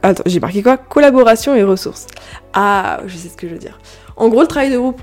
Attends, 0.02 0.24
j'ai 0.26 0.40
marqué 0.40 0.64
quoi? 0.64 0.78
Collaboration 0.78 1.56
et 1.56 1.64
ressources. 1.64 2.08
Ah, 2.54 3.00
je 3.06 3.16
sais 3.18 3.30
ce 3.30 3.38
que 3.38 3.48
je 3.48 3.54
veux 3.54 3.60
dire. 3.60 3.80
En 4.16 4.30
gros, 4.30 4.42
le 4.42 4.48
travail 4.48 4.72
de 4.72 4.78
groupe. 4.78 5.02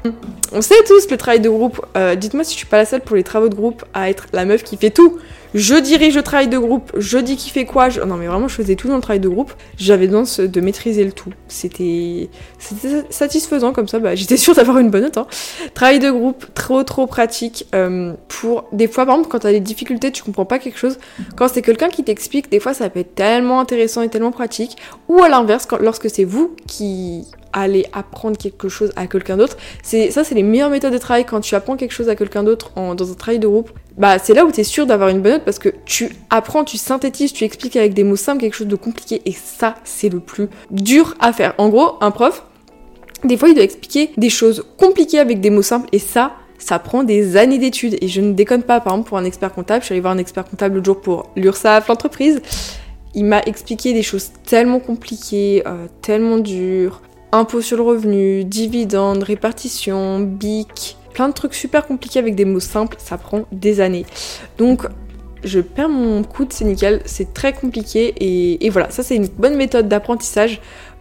On 0.52 0.62
sait 0.62 0.82
tous 0.86 1.10
le 1.10 1.16
travail 1.16 1.40
de 1.40 1.48
groupe. 1.48 1.84
Euh, 1.96 2.14
dites-moi 2.14 2.44
si 2.44 2.52
je 2.52 2.58
suis 2.58 2.66
pas 2.66 2.76
la 2.76 2.84
seule 2.84 3.00
pour 3.00 3.16
les 3.16 3.24
travaux 3.24 3.48
de 3.48 3.54
groupe 3.54 3.84
à 3.92 4.08
être 4.08 4.26
la 4.32 4.44
meuf 4.44 4.62
qui 4.62 4.76
fait 4.76 4.90
tout. 4.90 5.18
Je 5.54 5.74
dirige 5.74 6.16
le 6.16 6.22
travail 6.22 6.48
de 6.48 6.58
groupe, 6.58 6.92
je 6.96 7.18
dis 7.18 7.36
qui 7.36 7.50
fait 7.50 7.64
quoi. 7.64 7.88
Non 8.06 8.16
mais 8.16 8.26
vraiment 8.26 8.48
je 8.48 8.54
faisais 8.54 8.76
tout 8.76 8.88
dans 8.88 8.96
le 8.96 9.00
travail 9.00 9.20
de 9.20 9.28
groupe. 9.28 9.52
J'avais 9.76 10.06
besoin 10.06 10.46
de 10.46 10.60
maîtriser 10.60 11.04
le 11.04 11.12
tout. 11.12 11.32
C'était 11.48 12.28
satisfaisant 13.10 13.72
comme 13.72 13.88
ça, 13.88 13.98
bah, 13.98 14.14
j'étais 14.14 14.36
sûre 14.36 14.54
d'avoir 14.54 14.78
une 14.78 14.90
bonne 14.90 15.04
note. 15.04 15.18
Hein. 15.18 15.26
Travail 15.74 15.98
de 15.98 16.10
groupe, 16.10 16.46
trop 16.54 16.82
trop 16.84 17.06
pratique. 17.06 17.66
Euh, 17.74 18.12
pour 18.28 18.64
des 18.72 18.86
fois 18.86 19.06
par 19.06 19.14
exemple 19.14 19.30
quand 19.30 19.40
t'as 19.40 19.52
des 19.52 19.60
difficultés, 19.60 20.12
tu 20.12 20.22
comprends 20.22 20.44
pas 20.44 20.58
quelque 20.58 20.78
chose. 20.78 20.98
Quand 21.36 21.48
c'est 21.48 21.62
quelqu'un 21.62 21.88
qui 21.88 22.04
t'explique, 22.04 22.50
des 22.50 22.60
fois 22.60 22.74
ça 22.74 22.88
peut 22.90 23.00
être 23.00 23.14
tellement 23.14 23.60
intéressant 23.60 24.02
et 24.02 24.08
tellement 24.08 24.32
pratique. 24.32 24.76
Ou 25.08 25.22
à 25.22 25.28
l'inverse, 25.28 25.66
lorsque 25.80 26.08
c'est 26.08 26.24
vous 26.24 26.54
qui 26.66 27.26
aller 27.52 27.86
apprendre 27.92 28.36
quelque 28.36 28.68
chose 28.68 28.92
à 28.96 29.06
quelqu'un 29.06 29.36
d'autre. 29.36 29.56
C'est 29.82 30.10
ça, 30.10 30.24
c'est 30.24 30.34
les 30.34 30.42
meilleures 30.42 30.70
méthodes 30.70 30.92
de 30.92 30.98
travail 30.98 31.24
quand 31.24 31.40
tu 31.40 31.54
apprends 31.54 31.76
quelque 31.76 31.92
chose 31.92 32.08
à 32.08 32.16
quelqu'un 32.16 32.42
d'autre 32.42 32.72
dans 32.74 33.10
un 33.10 33.14
travail 33.14 33.38
de 33.38 33.48
groupe. 33.48 33.70
Bah, 33.96 34.18
c'est 34.18 34.34
là 34.34 34.44
où 34.44 34.52
tu 34.52 34.60
es 34.60 34.64
sûr 34.64 34.86
d'avoir 34.86 35.08
une 35.10 35.20
bonne 35.20 35.32
note 35.32 35.44
parce 35.44 35.58
que 35.58 35.68
tu 35.84 36.10
apprends, 36.30 36.64
tu 36.64 36.78
synthétises, 36.78 37.32
tu 37.32 37.44
expliques 37.44 37.76
avec 37.76 37.92
des 37.94 38.04
mots 38.04 38.16
simples 38.16 38.40
quelque 38.40 38.54
chose 38.54 38.66
de 38.66 38.76
compliqué 38.76 39.20
et 39.26 39.32
ça, 39.32 39.74
c'est 39.84 40.08
le 40.08 40.20
plus 40.20 40.48
dur 40.70 41.14
à 41.20 41.32
faire. 41.32 41.54
En 41.58 41.68
gros, 41.68 41.96
un 42.00 42.10
prof, 42.10 42.44
des 43.24 43.36
fois, 43.36 43.48
il 43.48 43.54
doit 43.54 43.64
expliquer 43.64 44.10
des 44.16 44.30
choses 44.30 44.64
compliquées 44.78 45.18
avec 45.18 45.40
des 45.40 45.50
mots 45.50 45.62
simples 45.62 45.88
et 45.92 45.98
ça, 45.98 46.32
ça 46.58 46.78
prend 46.78 47.02
des 47.02 47.36
années 47.36 47.58
d'études. 47.58 47.96
Et 48.00 48.08
je 48.08 48.20
ne 48.20 48.32
déconne 48.32 48.62
pas, 48.62 48.80
par 48.80 48.94
exemple, 48.94 49.08
pour 49.08 49.18
un 49.18 49.24
expert 49.24 49.52
comptable, 49.52 49.82
je 49.82 49.86
suis 49.86 49.92
allée 49.94 50.00
voir 50.00 50.12
un 50.12 50.18
expert 50.18 50.44
comptable 50.44 50.76
l'autre 50.76 50.86
jour 50.86 51.00
pour 51.00 51.30
l'URSSAF, 51.36 51.88
l'entreprise. 51.88 52.40
Il 53.14 53.24
m'a 53.24 53.40
expliqué 53.42 53.92
des 53.92 54.02
choses 54.02 54.30
tellement 54.46 54.78
compliquées, 54.78 55.62
euh, 55.66 55.86
tellement 56.00 56.38
dures, 56.38 57.02
impôt 57.32 57.60
sur 57.60 57.76
le 57.76 57.82
revenu, 57.82 58.44
dividendes, 58.44 59.22
répartition, 59.22 60.20
BIC, 60.20 60.96
plein 61.12 61.28
de 61.28 61.34
trucs 61.34 61.54
super 61.54 61.86
compliqués 61.86 62.18
avec 62.18 62.34
des 62.34 62.44
mots 62.44 62.60
simples, 62.60 62.96
ça 62.98 63.18
prend 63.18 63.46
des 63.52 63.80
années. 63.80 64.06
Donc 64.58 64.86
je 65.44 65.60
perds 65.60 65.88
mon 65.88 66.22
coude, 66.22 66.52
c'est 66.52 66.64
nickel, 66.64 67.00
c'est 67.06 67.32
très 67.32 67.52
compliqué 67.52 68.14
et, 68.18 68.66
et 68.66 68.70
voilà, 68.70 68.90
ça 68.90 69.02
c'est 69.02 69.16
une 69.16 69.26
bonne 69.26 69.56
méthode 69.56 69.88
d'apprentissage 69.88 70.60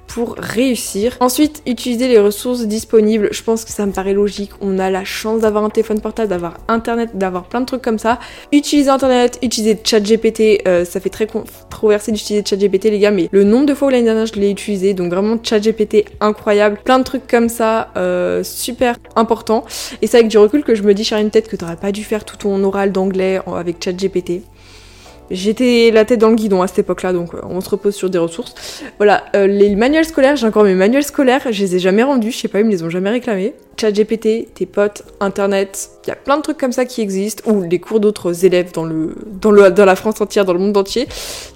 pour 0.09 0.35
réussir. 0.37 1.15
Ensuite, 1.19 1.61
utiliser 1.67 2.07
les 2.07 2.19
ressources 2.19 2.61
disponibles, 2.65 3.29
je 3.31 3.43
pense 3.43 3.63
que 3.63 3.71
ça 3.71 3.85
me 3.85 3.91
paraît 3.91 4.13
logique. 4.13 4.49
On 4.59 4.79
a 4.79 4.89
la 4.89 5.05
chance 5.05 5.41
d'avoir 5.41 5.63
un 5.63 5.69
téléphone 5.69 6.01
portable, 6.01 6.29
d'avoir 6.29 6.57
internet, 6.67 7.11
d'avoir 7.13 7.43
plein 7.45 7.61
de 7.61 7.65
trucs 7.65 7.83
comme 7.83 7.99
ça. 7.99 8.19
Utiliser 8.51 8.89
internet, 8.89 9.37
utiliser 9.43 9.79
ChatGPT, 9.81 10.67
euh, 10.67 10.83
ça 10.83 10.99
fait 10.99 11.09
très 11.09 11.27
controversé 11.27 12.11
d'utiliser 12.11 12.43
ChatGPT 12.43 12.85
les 12.85 12.99
gars, 12.99 13.11
mais 13.11 13.29
le 13.31 13.43
nombre 13.43 13.67
de 13.67 13.73
fois 13.75 13.87
où 13.87 13.91
l'année 13.91 14.05
dernière 14.05 14.25
je 14.25 14.33
l'ai 14.33 14.49
utilisé, 14.49 14.93
donc 14.93 15.11
vraiment 15.11 15.37
ChatGPT 15.41 16.05
incroyable, 16.19 16.79
plein 16.83 16.97
de 16.97 17.03
trucs 17.03 17.27
comme 17.27 17.47
ça, 17.47 17.91
euh, 17.95 18.43
super 18.43 18.97
important. 19.15 19.63
Et 20.01 20.07
c'est 20.07 20.17
avec 20.17 20.29
du 20.29 20.39
recul 20.39 20.63
que 20.63 20.73
je 20.73 20.81
me 20.83 20.93
dis, 20.93 21.07
une 21.11 21.29
tête 21.29 21.47
que 21.47 21.55
t'aurais 21.55 21.75
pas 21.75 21.91
dû 21.91 22.03
faire 22.03 22.25
tout 22.25 22.37
ton 22.37 22.63
oral 22.63 22.91
d'anglais 22.91 23.39
avec 23.47 23.83
ChatGPT. 23.83 24.41
J'étais 25.31 25.91
la 25.93 26.05
tête 26.05 26.19
dans 26.19 26.29
le 26.29 26.35
guidon 26.35 26.61
à 26.61 26.67
cette 26.67 26.79
époque-là, 26.79 27.13
donc 27.13 27.35
euh, 27.35 27.39
on 27.43 27.61
se 27.61 27.69
repose 27.69 27.93
sur 27.93 28.09
des 28.09 28.17
ressources. 28.17 28.81
Voilà, 28.97 29.25
euh, 29.35 29.45
les 29.45 29.75
manuels 29.75 30.05
scolaires, 30.05 30.35
j'ai 30.35 30.47
encore 30.47 30.63
mes 30.63 30.73
manuels 30.73 31.03
scolaires, 31.03 31.41
je 31.51 31.63
les 31.63 31.75
ai 31.75 31.79
jamais 31.79 32.01
rendus, 32.01 32.31
je 32.31 32.37
sais 32.37 32.47
pas, 32.47 32.59
ils 32.59 32.65
me 32.65 32.71
les 32.71 32.83
ont 32.83 32.89
jamais 32.89 33.11
réclamés. 33.11 33.53
Chat 33.79 33.91
GPT, 33.91 34.47
tes 34.53 34.65
potes, 34.65 35.03
internet, 35.19 35.91
il 36.05 36.09
y 36.09 36.11
a 36.11 36.15
plein 36.15 36.37
de 36.37 36.41
trucs 36.41 36.57
comme 36.57 36.71
ça 36.71 36.85
qui 36.85 37.01
existent, 37.01 37.43
ou 37.49 37.61
les 37.61 37.79
cours 37.79 37.99
d'autres 37.99 38.43
élèves 38.43 38.71
dans, 38.73 38.85
le, 38.85 39.15
dans, 39.39 39.51
le, 39.51 39.69
dans 39.69 39.85
la 39.85 39.95
France 39.95 40.19
entière, 40.19 40.45
dans 40.45 40.53
le 40.53 40.59
monde 40.59 40.77
entier, 40.77 41.07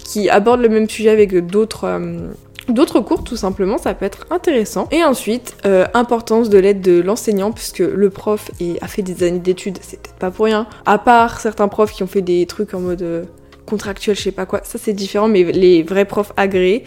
qui 0.04 0.30
abordent 0.30 0.62
le 0.62 0.68
même 0.68 0.88
sujet 0.88 1.10
avec 1.10 1.34
d'autres... 1.46 1.84
Euh, 1.84 2.30
d'autres 2.66 3.00
cours 3.00 3.24
tout 3.24 3.36
simplement, 3.36 3.76
ça 3.76 3.92
peut 3.92 4.06
être 4.06 4.24
intéressant. 4.30 4.88
Et 4.90 5.04
ensuite, 5.04 5.54
importance 5.92 6.48
de 6.48 6.56
l'aide 6.56 6.80
de 6.80 7.02
l'enseignant, 7.02 7.52
puisque 7.52 7.80
le 7.80 8.08
prof 8.08 8.50
a 8.80 8.88
fait 8.88 9.02
des 9.02 9.22
années 9.22 9.38
d'études, 9.38 9.76
c'est 9.82 10.00
peut-être 10.00 10.14
pas 10.14 10.30
pour 10.30 10.46
rien. 10.46 10.66
À 10.86 10.96
part 10.96 11.40
certains 11.40 11.68
profs 11.68 11.92
qui 11.92 12.02
ont 12.02 12.06
fait 12.06 12.22
des 12.22 12.46
trucs 12.46 12.72
en 12.72 12.80
mode 12.80 13.26
contractuel, 13.74 14.16
je 14.16 14.22
sais 14.22 14.32
pas 14.32 14.46
quoi, 14.46 14.60
ça 14.62 14.78
c'est 14.78 14.92
différent, 14.92 15.28
mais 15.28 15.42
les 15.42 15.82
vrais 15.82 16.04
profs 16.04 16.32
agréés, 16.36 16.84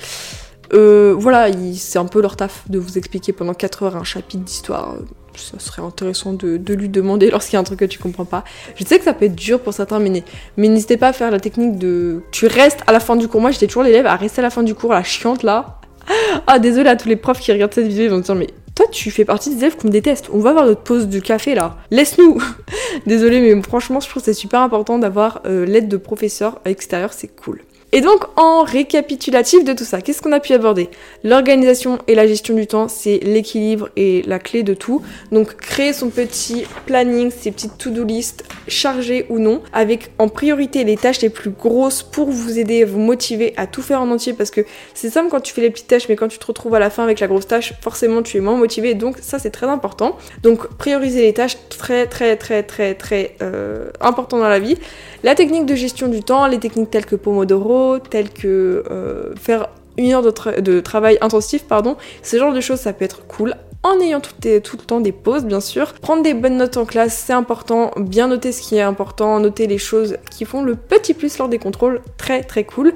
euh, 0.74 1.16
voilà, 1.18 1.50
c'est 1.76 2.00
un 2.00 2.06
peu 2.06 2.22
leur 2.22 2.36
taf 2.36 2.70
de 2.70 2.80
vous 2.80 2.98
expliquer 2.98 3.34
pendant 3.34 3.54
4 3.54 3.84
heures 3.84 3.96
un 3.96 4.04
chapitre 4.04 4.44
d'histoire. 4.44 4.96
Ça 5.36 5.60
serait 5.60 5.84
intéressant 5.84 6.34
de, 6.34 6.74
lui 6.74 6.90
demander 6.90 7.30
lorsqu'il 7.32 7.54
y 7.54 7.58
a 7.58 7.60
un 7.60 7.64
truc 7.64 7.80
que 7.80 7.86
tu 7.86 8.00
comprends 8.00 8.26
pas. 8.26 8.44
Je 8.76 8.84
sais 8.84 8.98
que 8.98 9.06
ça 9.06 9.14
peut 9.14 9.26
être 9.26 9.36
dur 9.36 9.60
pour 9.60 9.74
certains, 9.74 10.00
mais, 10.00 10.24
mais 10.58 10.68
n'hésitez 10.68 10.98
pas 10.98 11.10
à 11.10 11.14
faire 11.14 11.32
la 11.32 11.40
technique 11.40 11.78
de. 11.78 12.24
Tu 12.32 12.48
restes 12.48 12.82
à 12.88 12.92
la 12.92 13.00
fin 13.00 13.16
du 13.16 13.28
cours. 13.28 13.42
Moi, 13.42 13.52
j'étais 13.52 13.68
toujours 13.68 13.84
l'élève 13.84 14.08
à 14.08 14.16
rester 14.16 14.40
à 14.40 14.44
la 14.44 14.50
fin 14.50 14.64
du 14.64 14.74
cours, 14.74 14.94
la 14.94 15.04
chiante 15.04 15.44
là. 15.44 15.80
Ah, 16.48 16.60
désolé 16.60 16.90
à 16.90 16.96
tous 16.96 17.10
les 17.10 17.18
profs 17.18 17.42
qui 17.42 17.52
regardent 17.52 17.74
cette 17.74 17.88
vidéo, 17.88 18.06
ils 18.06 18.10
vont 18.10 18.18
me 18.18 18.22
dire, 18.22 18.36
mais 18.36 18.48
toi, 18.78 18.86
tu 18.92 19.10
fais 19.10 19.26
partie 19.26 19.50
des 19.50 19.58
élèves 19.58 19.76
qu'on 19.76 19.90
déteste. 19.90 20.30
On 20.32 20.38
va 20.38 20.52
avoir 20.52 20.68
notre 20.68 20.82
pause 20.82 21.08
de 21.08 21.20
café 21.20 21.56
là. 21.56 21.78
Laisse-nous 21.90 22.38
Désolée, 23.08 23.42
mais 23.42 23.60
franchement, 23.64 24.00
je 24.00 24.08
trouve 24.08 24.22
que 24.22 24.28
c'est 24.28 24.36
super 24.36 24.62
important 24.62 25.00
d'avoir 25.00 25.42
euh, 25.48 25.66
l'aide 25.66 25.88
de 25.88 25.98
professeurs 25.98 26.62
extérieurs, 26.64 27.12
c'est 27.12 27.28
cool. 27.28 27.62
Et 27.94 28.02
donc, 28.02 28.26
en 28.36 28.64
récapitulatif 28.64 29.64
de 29.64 29.72
tout 29.72 29.86
ça, 29.86 30.02
qu'est-ce 30.02 30.22
qu'on 30.22 30.34
a 30.34 30.42
pu 30.42 30.52
aborder? 30.52 30.90
L'organisation 31.24 32.00
et 32.08 32.16
la 32.16 32.28
gestion 32.28 32.54
du 32.54 32.68
temps, 32.68 32.90
c'est 32.90 33.20
l'équilibre 33.24 33.88
et 33.96 34.24
la 34.24 34.40
clé 34.40 34.62
de 34.62 34.74
tout. 34.74 35.02
Donc, 35.32 35.56
créer 35.56 35.94
son 35.94 36.10
petit 36.10 36.66
planning, 36.86 37.32
ses 37.32 37.50
petites 37.50 37.78
to-do 37.78 38.04
list, 38.04 38.44
chargées 38.68 39.26
ou 39.30 39.40
non, 39.40 39.62
avec 39.72 40.12
en 40.20 40.28
priorité 40.28 40.84
les 40.84 40.98
tâches 40.98 41.22
les 41.22 41.30
plus 41.30 41.50
grosses 41.50 42.04
pour 42.04 42.30
vous 42.30 42.60
aider, 42.60 42.84
vous 42.84 43.00
motiver 43.00 43.54
à 43.56 43.68
tout 43.68 43.82
faire 43.82 44.02
en 44.02 44.12
entier. 44.12 44.34
Parce 44.34 44.52
que 44.52 44.62
c'est 44.94 45.10
simple 45.10 45.30
quand 45.32 45.40
tu 45.40 45.54
fais 45.54 45.62
les 45.62 45.70
petites 45.70 45.88
tâches, 45.88 46.10
mais 46.10 46.18
quand 46.18 46.28
tu 46.28 46.40
te 46.40 46.46
retrouves 46.46 46.76
à 46.76 46.80
la 46.80 46.90
fin 46.90 47.04
avec 47.04 47.22
la 47.22 47.28
grosse 47.28 47.48
tâche, 47.48 47.74
forcément 47.82 48.22
tu 48.22 48.36
es 48.36 48.42
moins 48.42 48.58
motivé. 48.58 48.96
Donc, 48.96 49.16
ça, 49.22 49.40
c'est 49.40 49.52
très 49.52 49.68
important. 49.68 50.18
Donc, 50.44 50.68
prioriser 50.76 51.22
les 51.22 51.34
tâches, 51.34 51.56
très, 51.70 52.06
très, 52.06 52.36
très, 52.36 52.64
très, 52.64 52.96
très 52.96 53.38
euh, 53.42 53.92
important 54.02 54.40
dans 54.40 54.50
la 54.50 54.60
vie. 54.60 54.76
La 55.24 55.36
technique 55.36 55.66
de 55.66 55.76
gestion 55.76 56.10
du 56.10 56.22
temps, 56.22 56.48
les 56.48 56.60
techniques 56.60 56.92
telles 56.92 57.06
que 57.06 57.16
Pomodoro, 57.16 57.77
telles 58.10 58.30
que 58.30 58.84
euh, 58.90 59.36
faire 59.36 59.70
une 59.98 60.14
heure 60.14 60.22
de, 60.22 60.80
travail 60.80 61.18
intensif, 61.22 61.64
pardon, 61.64 61.98
ce 62.22 62.38
genre 62.38 62.54
de 62.54 62.62
choses, 62.62 62.80
ça 62.80 62.94
peut 62.94 63.06
être 63.06 63.26
cool 63.26 63.56
en 63.84 64.00
ayant 64.00 64.20
tout, 64.20 64.34
tout, 64.64 64.78
le 64.78 64.84
temps 64.84 65.00
des 65.00 65.12
pauses 65.12 65.46
bien 65.46 65.62
sûr. 65.62 65.94
Prendre 65.94 66.24
des 66.24 66.34
bonnes 66.34 66.58
notes 66.58 66.78
en 66.78 66.86
classe, 66.86 67.24
c'est 67.26 67.34
important. 67.34 67.92
Bien 67.98 68.28
noter 68.28 68.52
ce 68.52 68.62
qui 68.62 68.76
est 68.76 68.82
important, 68.82 69.40
noter 69.40 69.68
les 69.68 69.78
choses 69.78 70.18
qui 70.32 70.46
font 70.46 70.62
le 70.62 70.76
petit 70.76 71.14
plus 71.14 71.38
lors 71.38 71.48
des 71.48 71.60
contrôles, 71.60 72.02
très 72.18 72.44
très 72.44 72.64
cool. 72.64 72.94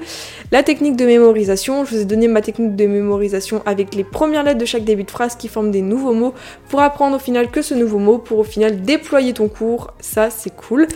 La 0.50 0.62
technique 0.62 0.96
de 0.96 1.06
mémorisation, 1.06 1.84
je 1.84 1.94
vous 1.94 2.02
ai 2.02 2.04
donné 2.04 2.28
ma 2.28 2.42
technique 2.42 2.76
de 2.76 2.86
mémorisation 2.86 3.62
avec 3.64 3.94
les 3.94 4.04
premières 4.04 4.42
lettres 4.42 4.58
de 4.58 4.66
chaque 4.66 4.84
début 4.84 5.04
de 5.04 5.10
phrase 5.10 5.36
qui 5.36 5.48
forment 5.48 5.70
des 5.70 5.82
nouveaux 5.82 6.14
mots 6.14 6.34
pour 6.68 6.80
apprendre 6.80 7.16
au 7.16 7.20
final 7.20 7.50
que 7.50 7.62
ce 7.62 7.74
nouveau 7.74 7.98
mot, 7.98 8.18
pour 8.18 8.40
au 8.40 8.44
final 8.44 8.82
déployer 8.82 9.32
ton 9.32 9.48
cours, 9.48 9.92
ça 10.00 10.30
c'est 10.30 10.54
cool. 10.54 10.88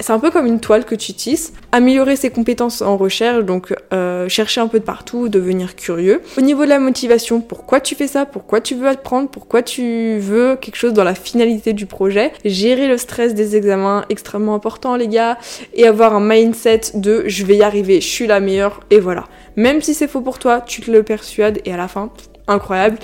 C'est 0.00 0.12
un 0.12 0.18
peu 0.18 0.30
comme 0.30 0.46
une 0.46 0.60
toile 0.60 0.84
que 0.84 0.94
tu 0.94 1.14
tisses. 1.14 1.52
Améliorer 1.72 2.16
ses 2.16 2.30
compétences 2.30 2.82
en 2.82 2.96
recherche, 2.96 3.44
donc 3.44 3.74
euh, 3.92 4.28
chercher 4.28 4.60
un 4.60 4.66
peu 4.66 4.78
de 4.78 4.84
partout, 4.84 5.28
devenir 5.28 5.76
curieux. 5.76 6.20
Au 6.36 6.40
niveau 6.40 6.64
de 6.64 6.68
la 6.68 6.78
motivation, 6.78 7.40
pourquoi 7.40 7.80
tu 7.80 7.94
fais 7.94 8.06
ça? 8.06 8.26
Pourquoi 8.26 8.60
tu 8.60 8.74
veux 8.74 8.88
apprendre? 8.88 9.30
Pourquoi 9.30 9.62
tu 9.62 10.18
veux 10.18 10.56
quelque 10.56 10.76
chose 10.76 10.92
dans 10.92 11.04
la 11.04 11.14
finalité 11.14 11.72
du 11.72 11.86
projet? 11.86 12.32
Gérer 12.44 12.86
le 12.86 12.98
stress 12.98 13.34
des 13.34 13.56
examens, 13.56 14.04
extrêmement 14.10 14.54
important 14.54 14.96
les 14.96 15.08
gars. 15.08 15.38
Et 15.74 15.86
avoir 15.86 16.14
un 16.14 16.20
mindset 16.20 16.80
de 16.94 17.24
je 17.26 17.44
vais 17.46 17.56
y 17.56 17.62
arriver, 17.62 18.00
je 18.00 18.08
suis 18.08 18.26
la 18.26 18.40
meilleure, 18.40 18.80
et 18.90 19.00
voilà. 19.00 19.24
Même 19.56 19.80
si 19.80 19.94
c'est 19.94 20.08
faux 20.08 20.20
pour 20.20 20.38
toi, 20.38 20.60
tu 20.60 20.80
te 20.80 20.90
le 20.90 21.02
persuades 21.02 21.60
et 21.64 21.72
à 21.72 21.76
la 21.76 21.88
fin, 21.88 22.10
incroyable. 22.46 22.98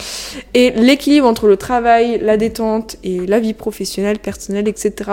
Et 0.54 0.70
l'équilibre 0.70 1.26
entre 1.26 1.46
le 1.46 1.56
travail, 1.56 2.18
la 2.20 2.36
détente 2.36 2.96
et 3.02 3.26
la 3.26 3.40
vie 3.40 3.54
professionnelle, 3.54 4.18
personnelle, 4.18 4.68
etc. 4.68 5.10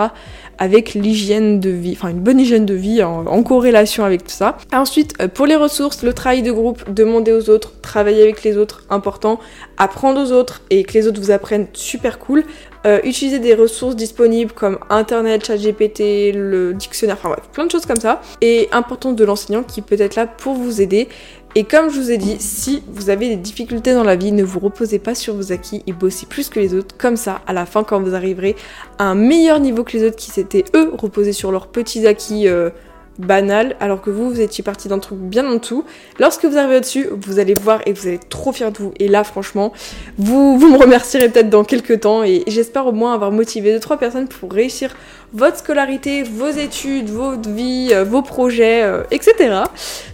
avec 0.58 0.94
l'hygiène 0.94 1.60
de 1.60 1.70
vie, 1.70 1.92
enfin 1.92 2.08
une 2.08 2.20
bonne 2.20 2.40
hygiène 2.40 2.66
de 2.66 2.74
vie 2.74 3.02
en, 3.02 3.42
corrélation 3.42 4.04
avec 4.04 4.24
tout 4.24 4.30
ça. 4.30 4.58
Ensuite, 4.72 5.14
euh, 5.20 5.28
pour 5.28 5.46
les 5.46 5.56
ressources, 5.56 6.02
le 6.02 6.12
travail 6.12 6.42
de 6.42 6.52
groupe, 6.52 6.92
demander 6.92 7.32
aux 7.32 7.48
autres, 7.48 7.72
travailler 7.80 8.22
avec 8.22 8.42
les 8.42 8.56
autres, 8.56 8.84
important. 8.90 9.38
Apprendre 9.76 10.20
aux 10.20 10.32
autres 10.32 10.60
et 10.70 10.82
que 10.82 10.92
les 10.94 11.06
autres 11.06 11.20
vous 11.20 11.30
apprennent, 11.30 11.68
super 11.72 12.18
cool. 12.18 12.44
Euh, 12.86 13.00
utiliser 13.02 13.38
des 13.38 13.54
ressources 13.54 13.96
disponibles 13.96 14.52
comme 14.52 14.78
Internet, 14.88 15.44
ChatGPT, 15.44 16.32
le 16.32 16.74
dictionnaire, 16.74 17.16
enfin 17.18 17.30
bref, 17.30 17.44
plein 17.52 17.66
de 17.66 17.70
choses 17.70 17.86
comme 17.86 18.00
ça. 18.00 18.20
Et 18.40 18.68
important 18.72 19.12
de 19.12 19.24
l'enseignant 19.24 19.62
qui 19.62 19.82
peut 19.82 20.00
être 20.00 20.14
là 20.14 20.26
pour 20.26 20.54
vous 20.54 20.80
aider. 20.80 21.08
Et 21.54 21.64
comme 21.64 21.90
je 21.90 21.98
vous 21.98 22.10
ai 22.10 22.18
dit, 22.18 22.36
si 22.38 22.82
vous 22.88 23.10
avez 23.10 23.28
des 23.28 23.36
difficultés 23.36 23.94
dans 23.94 24.04
la 24.04 24.16
vie, 24.16 24.32
ne 24.32 24.44
vous 24.44 24.60
reposez 24.60 24.98
pas 24.98 25.14
sur 25.14 25.34
vos 25.34 25.50
acquis 25.50 25.82
et 25.86 25.92
bossez 25.92 26.26
plus 26.26 26.50
que 26.50 26.60
les 26.60 26.74
autres. 26.74 26.96
Comme 26.96 27.16
ça, 27.16 27.40
à 27.46 27.52
la 27.52 27.66
fin, 27.66 27.84
quand 27.84 28.00
vous 28.00 28.14
arriverez 28.14 28.54
à 28.98 29.04
un 29.04 29.14
meilleur 29.14 29.58
niveau 29.58 29.82
que 29.82 29.96
les 29.96 30.06
autres 30.06 30.16
qui 30.16 30.30
s'étaient, 30.30 30.64
eux, 30.76 30.92
reposés 30.96 31.32
sur 31.32 31.50
leurs 31.50 31.68
petits 31.68 32.06
acquis 32.06 32.48
euh, 32.48 32.70
banal, 33.18 33.76
alors 33.80 34.00
que 34.00 34.10
vous, 34.10 34.30
vous 34.30 34.40
étiez 34.40 34.62
parti 34.62 34.88
d'un 34.88 34.98
truc 34.98 35.18
bien 35.18 35.46
en 35.46 35.56
dessous. 35.56 35.84
Lorsque 36.18 36.44
vous 36.44 36.56
arrivez 36.56 36.76
au-dessus, 36.76 37.08
vous 37.10 37.38
allez 37.38 37.54
voir 37.60 37.80
et 37.86 37.92
vous 37.92 38.06
allez 38.06 38.20
trop 38.28 38.52
fier 38.52 38.70
de 38.70 38.78
vous. 38.78 38.92
Et 38.98 39.08
là, 39.08 39.24
franchement, 39.24 39.72
vous, 40.18 40.58
vous 40.58 40.68
me 40.68 40.78
remercierez 40.78 41.28
peut-être 41.28 41.50
dans 41.50 41.64
quelques 41.64 42.00
temps 42.00 42.22
et 42.22 42.44
j'espère 42.46 42.86
au 42.86 42.92
moins 42.92 43.14
avoir 43.14 43.30
motivé 43.30 43.72
deux 43.72 43.80
trois 43.80 43.98
personnes 43.98 44.28
pour 44.28 44.52
réussir 44.52 44.94
votre 45.32 45.58
scolarité, 45.58 46.22
vos 46.22 46.48
études, 46.48 47.10
votre 47.10 47.50
vie, 47.50 47.90
euh, 47.92 48.04
vos 48.04 48.22
projets, 48.22 48.82
euh, 48.82 49.02
etc. 49.10 49.62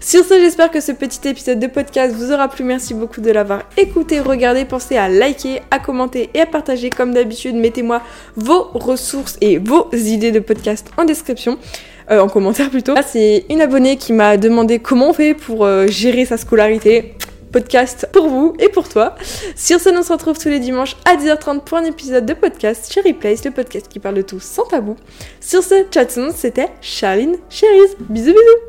Sur 0.00 0.24
ce, 0.24 0.34
j'espère 0.40 0.70
que 0.70 0.80
ce 0.80 0.92
petit 0.92 1.28
épisode 1.28 1.60
de 1.60 1.68
podcast 1.68 2.14
vous 2.16 2.32
aura 2.32 2.48
plu. 2.48 2.64
Merci 2.64 2.94
beaucoup 2.94 3.20
de 3.20 3.30
l'avoir 3.30 3.62
écouté, 3.76 4.18
regardé. 4.20 4.64
Pensez 4.64 4.96
à 4.96 5.08
liker, 5.08 5.60
à 5.70 5.78
commenter 5.78 6.30
et 6.34 6.40
à 6.40 6.46
partager 6.46 6.90
comme 6.90 7.14
d'habitude. 7.14 7.54
Mettez-moi 7.54 8.02
vos 8.34 8.64
ressources 8.74 9.36
et 9.40 9.58
vos 9.58 9.88
idées 9.92 10.32
de 10.32 10.40
podcast 10.40 10.90
en 10.96 11.04
description. 11.04 11.58
Euh, 12.10 12.20
en 12.20 12.28
commentaire 12.28 12.70
plutôt. 12.70 12.94
Là, 12.94 13.02
c'est 13.02 13.44
une 13.50 13.60
abonnée 13.60 13.96
qui 13.96 14.12
m'a 14.12 14.36
demandé 14.36 14.78
comment 14.78 15.10
on 15.10 15.12
fait 15.12 15.34
pour 15.34 15.64
euh, 15.64 15.86
gérer 15.86 16.24
sa 16.24 16.36
scolarité. 16.36 17.14
Podcast 17.52 18.08
pour 18.12 18.28
vous 18.28 18.54
et 18.58 18.68
pour 18.68 18.88
toi. 18.88 19.14
Sur 19.54 19.78
ce, 19.78 19.88
on 19.96 20.02
se 20.02 20.12
retrouve 20.12 20.36
tous 20.36 20.48
les 20.48 20.58
dimanches 20.58 20.96
à 21.04 21.14
10h30 21.14 21.60
pour 21.60 21.78
un 21.78 21.84
épisode 21.84 22.26
de 22.26 22.34
podcast 22.34 22.92
Cherry 22.92 23.12
Place, 23.12 23.44
le 23.44 23.52
podcast 23.52 23.86
qui 23.86 24.00
parle 24.00 24.16
de 24.16 24.22
tout 24.22 24.40
sans 24.40 24.64
tabou. 24.64 24.96
Sur 25.40 25.62
ce, 25.62 25.84
chat 25.94 26.08
c'était 26.34 26.66
Charline 26.80 27.36
Cherise. 27.48 27.96
Bisous 28.10 28.32
bisous 28.32 28.64